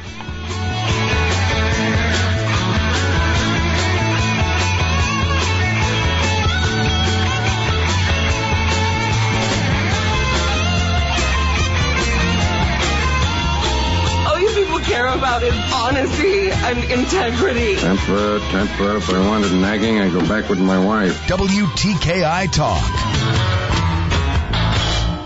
[15.14, 17.76] About is honesty and integrity.
[17.78, 18.98] Temper, temper.
[18.98, 21.20] If I wanted nagging, I'd go back with my wife.
[21.28, 23.79] WTKI Talk.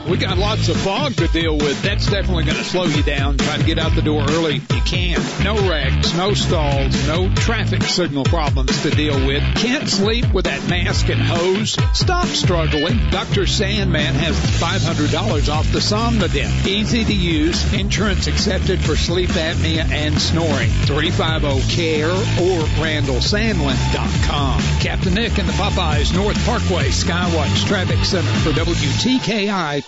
[0.09, 1.81] We got lots of fog to deal with.
[1.81, 3.37] That's definitely going to slow you down.
[3.37, 5.23] Try to get out the door early you can't.
[5.43, 9.41] No wrecks, no stalls, no traffic signal problems to deal with.
[9.55, 11.77] Can't sleep with that mask and hose?
[11.93, 13.09] Stop struggling.
[13.11, 13.43] Dr.
[13.43, 16.67] Sandlin has $500 off the Somnodent.
[16.67, 17.73] Easy to use.
[17.73, 20.69] Insurance accepted for sleep apnea and snoring.
[20.69, 24.61] 350-CARE or RandallSandlin.com.
[24.81, 29.87] Captain Nick and the Popeyes North Parkway Skywatch Traffic Center for WTKI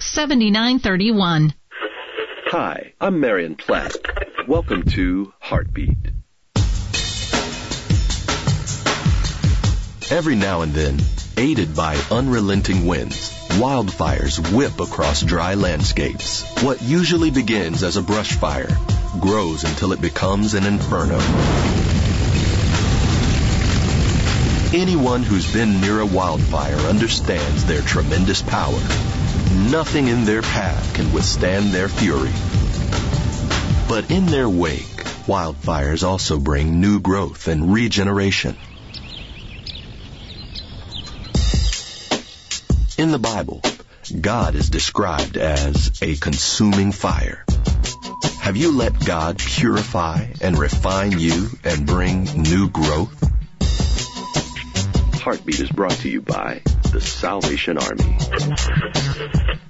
[0.00, 1.54] 800-526-7931.
[2.46, 3.94] Hi, I'm Marion Platt.
[4.48, 5.98] Welcome to Heartbeat.
[10.10, 10.98] Every now and then,
[11.36, 13.30] aided by unrelenting winds,
[13.60, 16.42] wildfires whip across dry landscapes.
[16.64, 18.76] What usually begins as a brush fire
[19.20, 21.18] grows until it becomes an inferno.
[24.72, 28.80] Anyone who's been near a wildfire understands their tremendous power.
[29.68, 32.32] Nothing in their path can withstand their fury.
[33.86, 38.56] But in their wake, wildfires also bring new growth and regeneration.
[42.96, 43.60] In the Bible,
[44.18, 47.44] God is described as a consuming fire.
[48.40, 53.22] Have you let God purify and refine you and bring new growth?
[55.20, 59.69] Heartbeat is brought to you by the Salvation Army.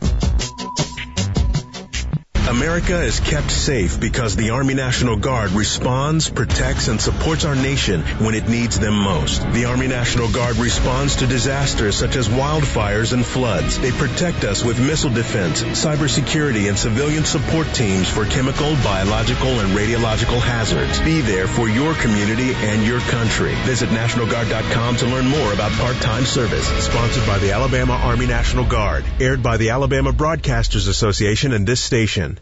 [2.51, 8.01] America is kept safe because the Army National Guard responds, protects, and supports our nation
[8.19, 9.41] when it needs them most.
[9.53, 13.79] The Army National Guard responds to disasters such as wildfires and floods.
[13.79, 19.71] They protect us with missile defense, cybersecurity, and civilian support teams for chemical, biological, and
[19.71, 20.99] radiological hazards.
[21.03, 23.55] Be there for your community and your country.
[23.63, 26.67] Visit NationalGuard.com to learn more about part-time service.
[26.85, 29.05] Sponsored by the Alabama Army National Guard.
[29.21, 32.40] Aired by the Alabama Broadcasters Association and this station.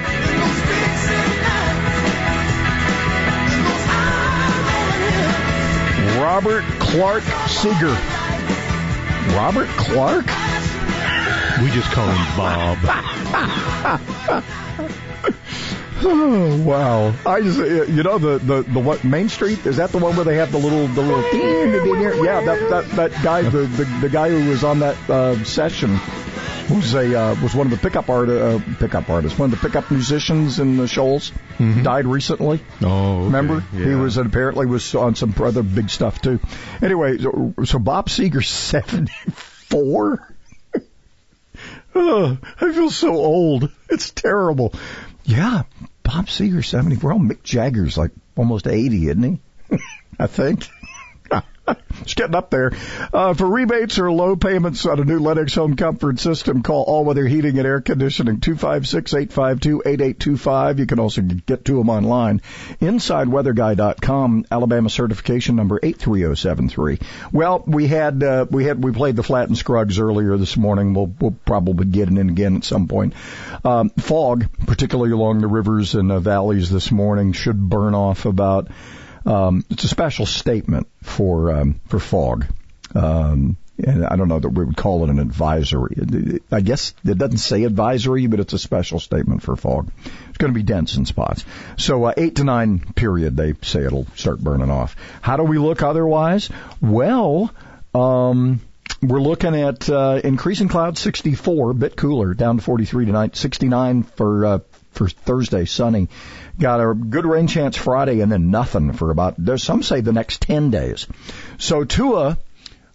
[6.18, 7.94] Robert Clark Seger.
[9.36, 10.26] Robert Clark?
[11.62, 12.76] We just call him Bob.
[16.03, 17.14] Oh wow!
[17.26, 20.24] I just you know the the the what Main Street is that the one where
[20.24, 24.30] they have the little the little yeah that that that guy the the, the guy
[24.30, 25.98] who was on that uh, session
[26.70, 29.68] was a uh, was one of the pickup art uh, pickup artists one of the
[29.68, 31.82] pickup musicians in the Shoals Mhm.
[31.82, 32.61] died recently.
[32.82, 33.24] Oh, okay.
[33.26, 36.40] Remember he was apparently was on some other big stuff too.
[36.80, 40.26] Anyway, so, so Bob Seger's seventy four.
[41.94, 43.68] Oh, I feel so old.
[43.88, 44.72] It's terrible.
[45.24, 45.62] Yeah,
[46.11, 47.12] Bob Seger, 74.
[47.12, 49.78] Oh, Mick Jagger's like almost 80, isn't he?
[50.18, 50.68] I think.
[52.00, 52.72] It's getting up there.
[53.12, 57.04] Uh, for rebates or low payments on a new Lennox home comfort system, call All
[57.04, 60.78] Weather Heating and Air Conditioning 256-852-8825.
[60.78, 62.40] You can also get to them online.
[62.80, 67.00] InsideWeatherGuy.com, Alabama certification number 83073.
[67.32, 70.94] Well, we had, uh, we had, we played the Flatt and Scruggs earlier this morning.
[70.94, 73.12] We'll, we'll probably get it in again at some point.
[73.62, 78.68] Um, fog, particularly along the rivers and the valleys this morning, should burn off about
[79.26, 82.46] um, it's a special statement for um, for fog.
[82.94, 86.40] Um, and I don't know that we would call it an advisory.
[86.50, 89.90] I guess it doesn't say advisory, but it's a special statement for fog.
[90.28, 91.44] It's going to be dense in spots.
[91.78, 94.96] So uh, eight to nine period, they say it'll start burning off.
[95.22, 96.50] How do we look otherwise?
[96.80, 97.52] Well,
[97.94, 98.60] um,
[99.02, 104.02] we're looking at uh, increasing clouds 64, a bit cooler, down to 43 tonight, 69
[104.02, 104.58] for uh,
[104.91, 106.09] for Thursday, sunny.
[106.59, 110.12] Got a good rain chance Friday and then nothing for about, there's some say the
[110.12, 111.07] next 10 days.
[111.59, 112.38] So Tua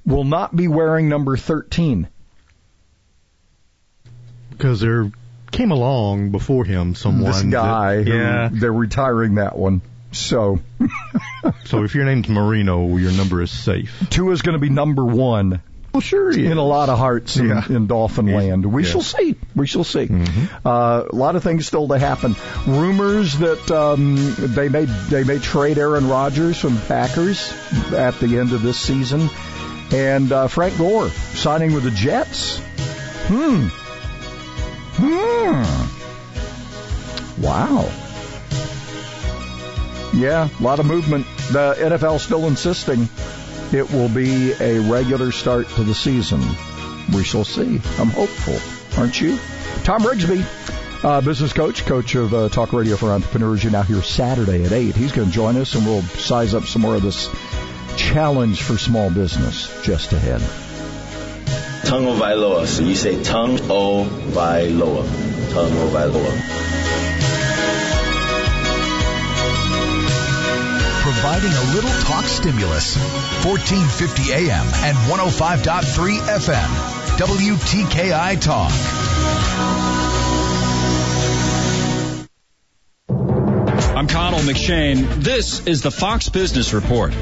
[0.06, 2.08] will not be wearing number 13.
[4.52, 5.12] Because there
[5.52, 7.32] came along before him someone.
[7.32, 8.50] This guy, that- yeah.
[8.52, 9.82] they're retiring that one.
[10.12, 10.60] So
[11.66, 13.92] so if your name's Marino, your number is safe.
[14.10, 15.62] Tua's going to be number one.
[15.96, 17.64] Well, sure in a lot of hearts in, Yeah.
[17.70, 18.66] in Dolphin Land.
[18.66, 18.90] We Yeah.
[18.90, 19.36] shall see.
[19.56, 20.08] We shall see.
[20.08, 20.68] Mm-hmm.
[20.68, 22.36] Uh, a lot of things still to happen.
[22.68, 27.50] Rumors that um, they may they may trade Aaron Rodgers from Packers
[27.94, 29.30] at the end of this season,
[29.94, 32.60] and uh, Frank Gore signing with the Jets.
[33.28, 33.68] Hmm.
[34.98, 35.64] Hmm.
[37.42, 37.90] Wow.
[40.14, 41.26] Yeah, a lot of movement.
[41.52, 43.08] The NFL still insisting
[43.76, 46.40] it will be a regular start to the season.
[47.14, 47.82] We shall see.
[48.00, 48.58] I'm hopeful,
[48.98, 49.38] aren't you?
[49.84, 53.64] Tom Rigsby, uh, business coach, coach of uh, Talk Radio for Entrepreneurs.
[53.64, 54.96] You're now here Saturday at 8.
[54.96, 57.30] He's going to join us and we'll size up some more of this
[57.98, 60.42] challenge for small business just ahead.
[61.86, 62.66] Tongue o Vailoa.
[62.66, 65.04] So you say tongue o Vailoa.
[65.54, 66.75] Tongue o Vailoa.
[71.16, 72.98] Providing a little talk stimulus.
[73.46, 76.68] 1450 AM and 105.3 FM.
[77.18, 78.72] WTKI Talk.
[83.96, 85.24] I'm Connell McShane.
[85.24, 87.14] This is the Fox Business Report.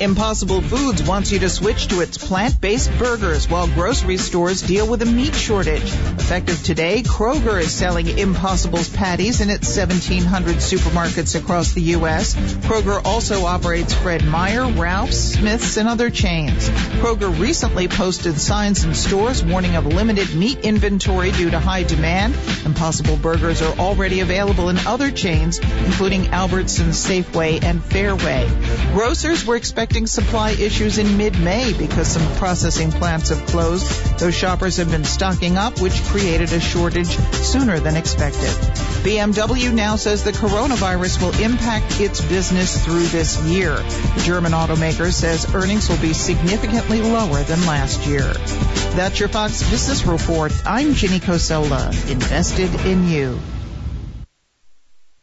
[0.00, 5.00] Impossible Foods wants you to switch to its plant-based burgers while grocery stores deal with
[5.00, 5.84] a meat shortage.
[5.84, 12.34] Effective today, Kroger is selling Impossible's patties in its 1,700 supermarkets across the U.S.
[12.34, 16.68] Kroger also operates Fred Meyer, Ralph's, Smith's, and other chains.
[17.00, 22.34] Kroger recently posted signs in stores warning of limited meat inventory due to high demand.
[22.66, 28.46] Impossible burgers are already available in other chains, including Albertsons, Safeway, and Fairway.
[28.92, 33.86] Grocers were expecting expecting supply issues in mid-May because some processing plants have closed.
[34.18, 38.50] Those shoppers have been stocking up, which created a shortage sooner than expected.
[39.06, 43.76] BMW now says the coronavirus will impact its business through this year.
[43.76, 48.32] The German automaker says earnings will be significantly lower than last year.
[48.96, 50.52] That's your Fox Business Report.
[50.66, 53.38] I'm Ginny Cosola, invested in you.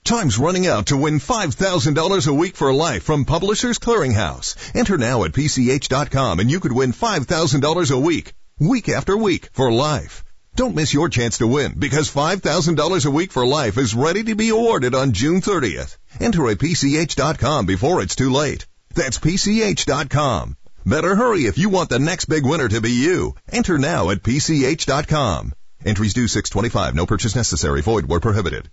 [0.04, 4.76] Time's running out to win $5,000 a week for life from Publishers Clearinghouse.
[4.76, 9.72] Enter now at PCH.com and you could win $5,000 a week, week after week for
[9.72, 10.26] life.
[10.58, 14.36] Don't miss your chance to win because $5,000 a week for life is ready to
[14.36, 15.96] be awarded on June 30th.
[16.20, 18.66] Enter at PCH.com before it's too late.
[18.94, 20.58] That's PCH.com.
[20.86, 23.36] Better hurry if you want the next big winner to be you.
[23.50, 25.54] Enter now at PCH.com.
[25.86, 26.94] Entries due 625.
[26.94, 27.82] No purchase necessary.
[27.82, 28.70] Void where prohibited.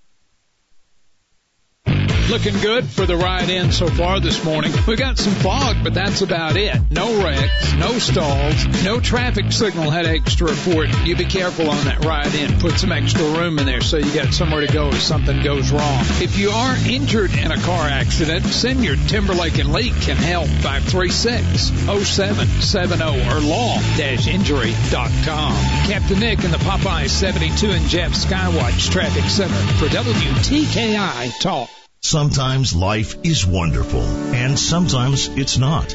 [2.30, 4.72] Looking good for the ride in so far this morning.
[4.86, 6.80] We got some fog, but that's about it.
[6.90, 10.90] No wrecks, no stalls, no traffic signal headaches to report.
[11.04, 12.60] You be careful on that ride in.
[12.60, 15.72] Put some extra room in there so you got somewhere to go if something goes
[15.72, 16.04] wrong.
[16.20, 20.46] If you are injured in a car accident, send your Timberlake and Leak can help
[20.48, 25.52] 536-0770 or law-injury.com.
[25.86, 31.70] Captain Nick in the Popeye 72 and Jeff Skywatch Traffic Center for WTKI Talk.
[32.02, 35.94] Sometimes life is wonderful, and sometimes it's not.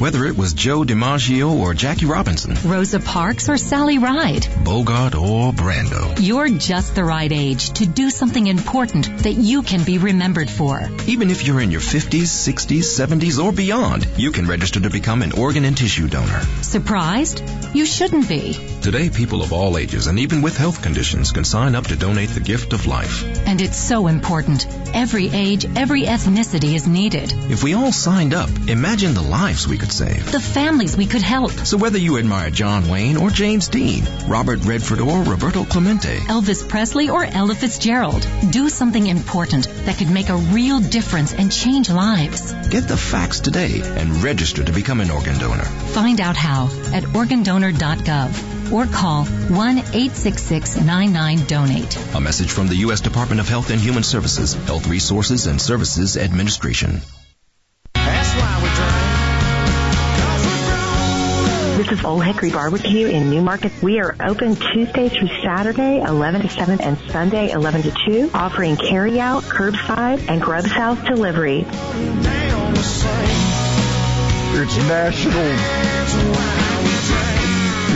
[0.00, 5.52] Whether it was Joe DiMaggio or Jackie Robinson, Rosa Parks or Sally Ride, Bogart or
[5.52, 6.18] Brando.
[6.18, 10.88] You're just the right age to do something important that you can be remembered for.
[11.06, 15.20] Even if you're in your 50s, 60s, 70s, or beyond, you can register to become
[15.20, 16.40] an organ and tissue donor.
[16.62, 17.42] Surprised?
[17.74, 18.54] You shouldn't be.
[18.80, 22.30] Today, people of all ages and even with health conditions can sign up to donate
[22.30, 23.22] the gift of life.
[23.46, 24.66] And it's so important.
[24.94, 27.34] Every age, every ethnicity is needed.
[27.50, 30.30] If we all signed up, imagine the lives we could save.
[30.30, 31.50] The families we could help.
[31.50, 36.68] So whether you admire John Wayne or James Dean, Robert Redford or Roberto Clemente, Elvis
[36.68, 41.90] Presley or Ella Fitzgerald, do something important that could make a real difference and change
[41.90, 42.52] lives.
[42.68, 45.64] Get the facts today and register to become an organ donor.
[45.64, 52.14] Find out how at organdonor.gov or call 1-866-99-DONATE.
[52.14, 53.00] A message from the U.S.
[53.00, 57.00] Department of Health and Human Services, Health Resources and Services Administration.
[61.90, 63.72] This is Old Hickory Barbecue in Newmarket.
[63.82, 68.76] We are open Tuesday through Saturday, 11 to 7, and Sunday, 11 to 2, offering
[68.76, 71.66] carry-out, curbside, and grub House delivery.
[74.52, 75.42] It's National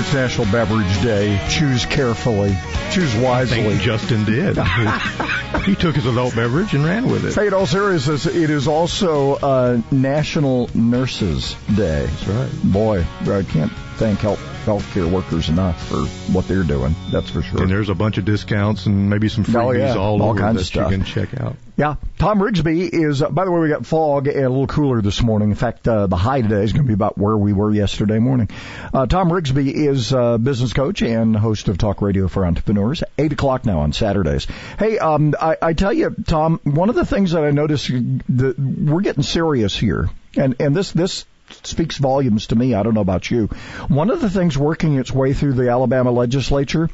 [0.01, 1.41] It's National Beverage Day.
[1.49, 2.57] Choose carefully.
[2.91, 3.61] Choose wisely.
[3.61, 4.57] I think Justin did.
[5.67, 7.35] he took his adult beverage and ran with it.
[7.35, 12.07] Hey, in all seriousness, it is also uh, National Nurses Day.
[12.07, 12.51] That's right.
[12.65, 15.99] Boy, I can't thank health healthcare workers enough for
[16.33, 16.95] what they're doing.
[17.13, 17.61] That's for sure.
[17.63, 19.95] And there's a bunch of discounts and maybe some freebies Oh, yeah.
[19.95, 20.91] all, All over kinds of stuff.
[20.91, 21.57] you can check out.
[21.77, 23.21] Yeah, Tom Rigsby is.
[23.21, 25.51] Uh, by the way, we got fog and a little cooler this morning.
[25.51, 28.19] In fact, uh, the high today is going to be about where we were yesterday
[28.21, 28.49] morning.
[28.95, 33.03] Uh, Tom Rigsby is a business coach and host of Talk Radio for Entrepreneurs.
[33.19, 34.47] Eight o'clock now on Saturdays.
[34.79, 38.55] Hey, um, I, I tell you, Tom, one of the things that I noticed that
[38.59, 42.75] we're getting serious here, and and this this speaks volumes to me.
[42.75, 43.47] I don't know about you.
[43.89, 46.89] One of the things working its way through the Alabama legislature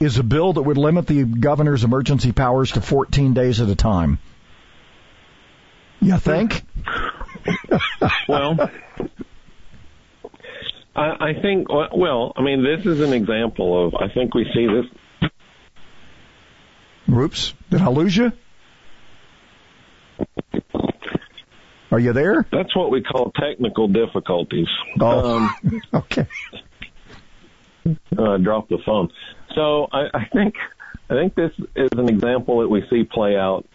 [0.00, 3.74] is a bill that would limit the governor's emergency powers to 14 days at a
[3.74, 4.18] time.
[6.00, 6.62] You think?
[8.28, 8.70] well,
[10.94, 14.44] I, I think, uh, well, I mean, this is an example of, I think we
[14.54, 15.30] see this.
[17.10, 18.32] Oops, did I lose you?
[21.90, 22.46] Are you there?
[22.52, 24.68] That's what we call technical difficulties.
[25.00, 25.54] Oh, Um,
[25.94, 26.26] okay.
[28.16, 29.10] uh, drop the phone.
[29.54, 30.54] So I, I think
[31.10, 33.66] I think this is an example that we see play out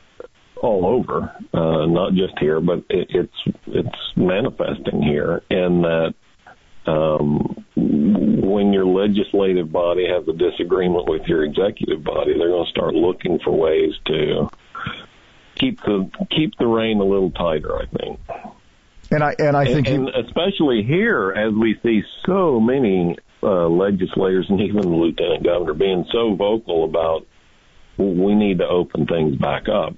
[0.61, 6.14] all over, uh, not just here, but it, it's it's manifesting here, in that
[6.86, 12.72] um, when your legislative body has a disagreement with your executive body, they're going to
[12.72, 14.47] start looking for ways to
[15.64, 17.76] keep the keep the rein a little tighter.
[17.76, 18.20] I think.
[19.11, 23.68] And I and I think and, and especially here as we see so many uh,
[23.68, 27.28] legislators and even the lieutenant governor being so vocal about
[27.97, 29.93] we need to open things back up.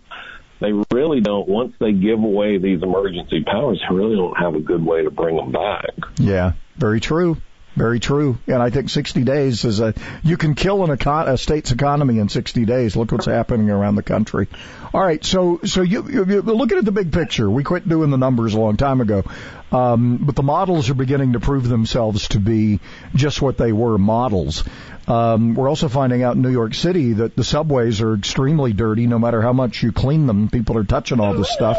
[0.59, 1.47] They really don't.
[1.47, 5.11] Once they give away these emergency powers, they really don't have a good way to
[5.11, 5.91] bring them back.
[6.18, 7.38] Yeah, very true.
[7.76, 8.38] Very true.
[8.47, 9.93] And I think 60 days is a,
[10.24, 12.95] you can kill an econ, a state's economy in 60 days.
[12.95, 14.47] Look what's happening around the country.
[14.95, 15.21] All right.
[15.25, 17.51] So, so you, you, you looking at the big picture.
[17.51, 19.23] We quit doing the numbers a long time ago.
[19.69, 22.79] Um, but the models are beginning to prove themselves to be
[23.13, 24.63] just what they were models.
[25.05, 29.05] Um, we're also finding out in New York City that the subways are extremely dirty.
[29.05, 31.77] No matter how much you clean them, people are touching all this stuff,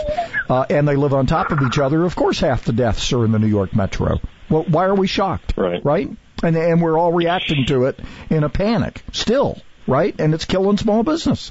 [0.51, 2.05] uh, and they live on top of each other.
[2.05, 4.21] Of course, half the deaths are in the New York metro.
[4.51, 5.55] Well, why are we shocked?
[5.57, 5.83] Right.
[5.83, 6.11] Right.
[6.43, 7.99] And and we're all reacting to it
[8.29, 9.59] in a panic still.
[9.87, 10.15] Right.
[10.19, 11.51] And it's killing small business.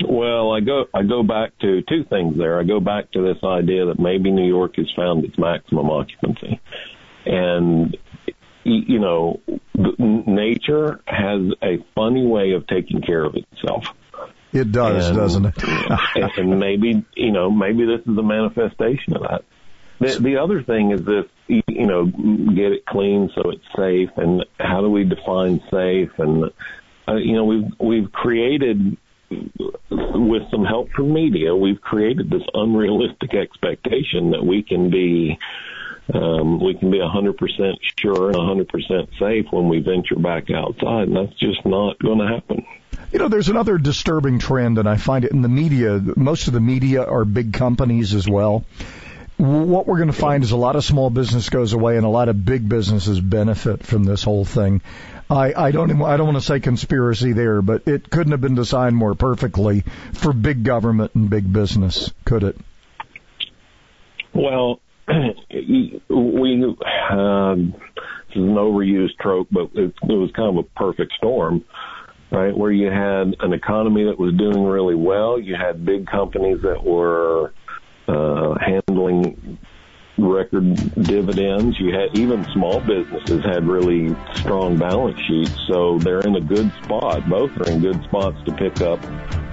[0.00, 2.58] Well, I go I go back to two things there.
[2.58, 6.60] I go back to this idea that maybe New York has found its maximum occupancy,
[7.24, 7.96] and
[8.64, 9.40] you know,
[9.74, 13.86] nature has a funny way of taking care of itself.
[14.52, 15.54] It does, and, doesn't it?
[16.36, 19.44] and maybe you know maybe this is a manifestation of that.
[20.00, 24.44] The, the other thing is this, you know, get it clean so it's safe, and
[24.58, 26.10] how do we define safe?
[26.18, 26.50] And
[27.08, 28.96] uh, you know, we've we've created
[29.90, 35.38] with some help from media, we've created this unrealistic expectation that we can be
[36.12, 41.16] um, we can be 100% sure and 100% safe when we venture back outside, and
[41.16, 42.66] that's just not going to happen.
[43.12, 46.00] You know, there's another disturbing trend, and I find it in the media.
[46.16, 48.64] Most of the media are big companies as well.
[49.36, 52.10] What we're going to find is a lot of small business goes away, and a
[52.10, 54.82] lot of big businesses benefit from this whole thing.
[55.32, 58.42] I, I don't even, I don't want to say conspiracy there, but it couldn't have
[58.42, 62.56] been designed more perfectly for big government and big business, could it?
[64.34, 66.76] Well, we
[67.10, 71.64] um, this is an overused trope, but it, it was kind of a perfect storm,
[72.30, 72.56] right?
[72.56, 76.84] Where you had an economy that was doing really well, you had big companies that
[76.84, 77.52] were
[78.06, 79.58] uh, handling
[80.18, 81.78] record dividends.
[81.78, 86.72] You had even small businesses had really strong balance sheets, so they're in a good
[86.82, 87.28] spot.
[87.28, 89.00] Both are in good spots to pick up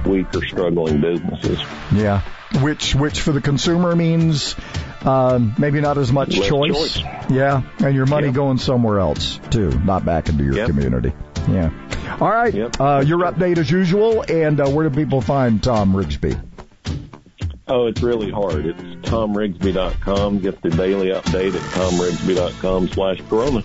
[0.05, 1.60] weak or struggling businesses.
[1.93, 2.22] Yeah,
[2.62, 4.55] which which for the consumer means
[5.01, 6.74] um, maybe not as much choice.
[6.74, 6.97] choice.
[7.30, 8.36] Yeah, and your money yep.
[8.36, 10.68] going somewhere else too, not back into your yep.
[10.68, 11.14] community.
[11.47, 11.72] Yeah.
[12.20, 12.53] All right.
[12.53, 12.80] Yep.
[12.80, 16.39] Uh, your update as usual, and uh, where do people find Tom Rigsby?
[17.72, 18.65] Oh, it's really hard.
[18.65, 20.39] It's tomrigsby.com.
[20.39, 23.63] Get the daily update at tomrigsby.com slash corona.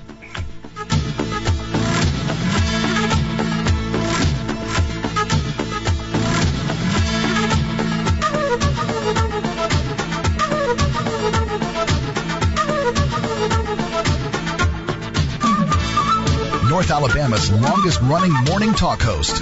[16.68, 19.40] North Alabama's longest running morning talk host.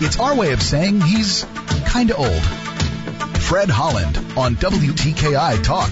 [0.00, 1.44] It's our way of saying he's
[1.88, 2.67] kinda old.
[3.48, 5.90] Fred Holland on WTKI Talk.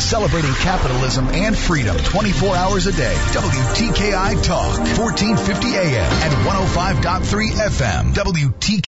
[0.01, 3.15] Celebrating capitalism and freedom 24 hours a day.
[3.15, 8.13] WTKI Talk, 1450 AM and 105.3 FM.
[8.15, 8.79] WTK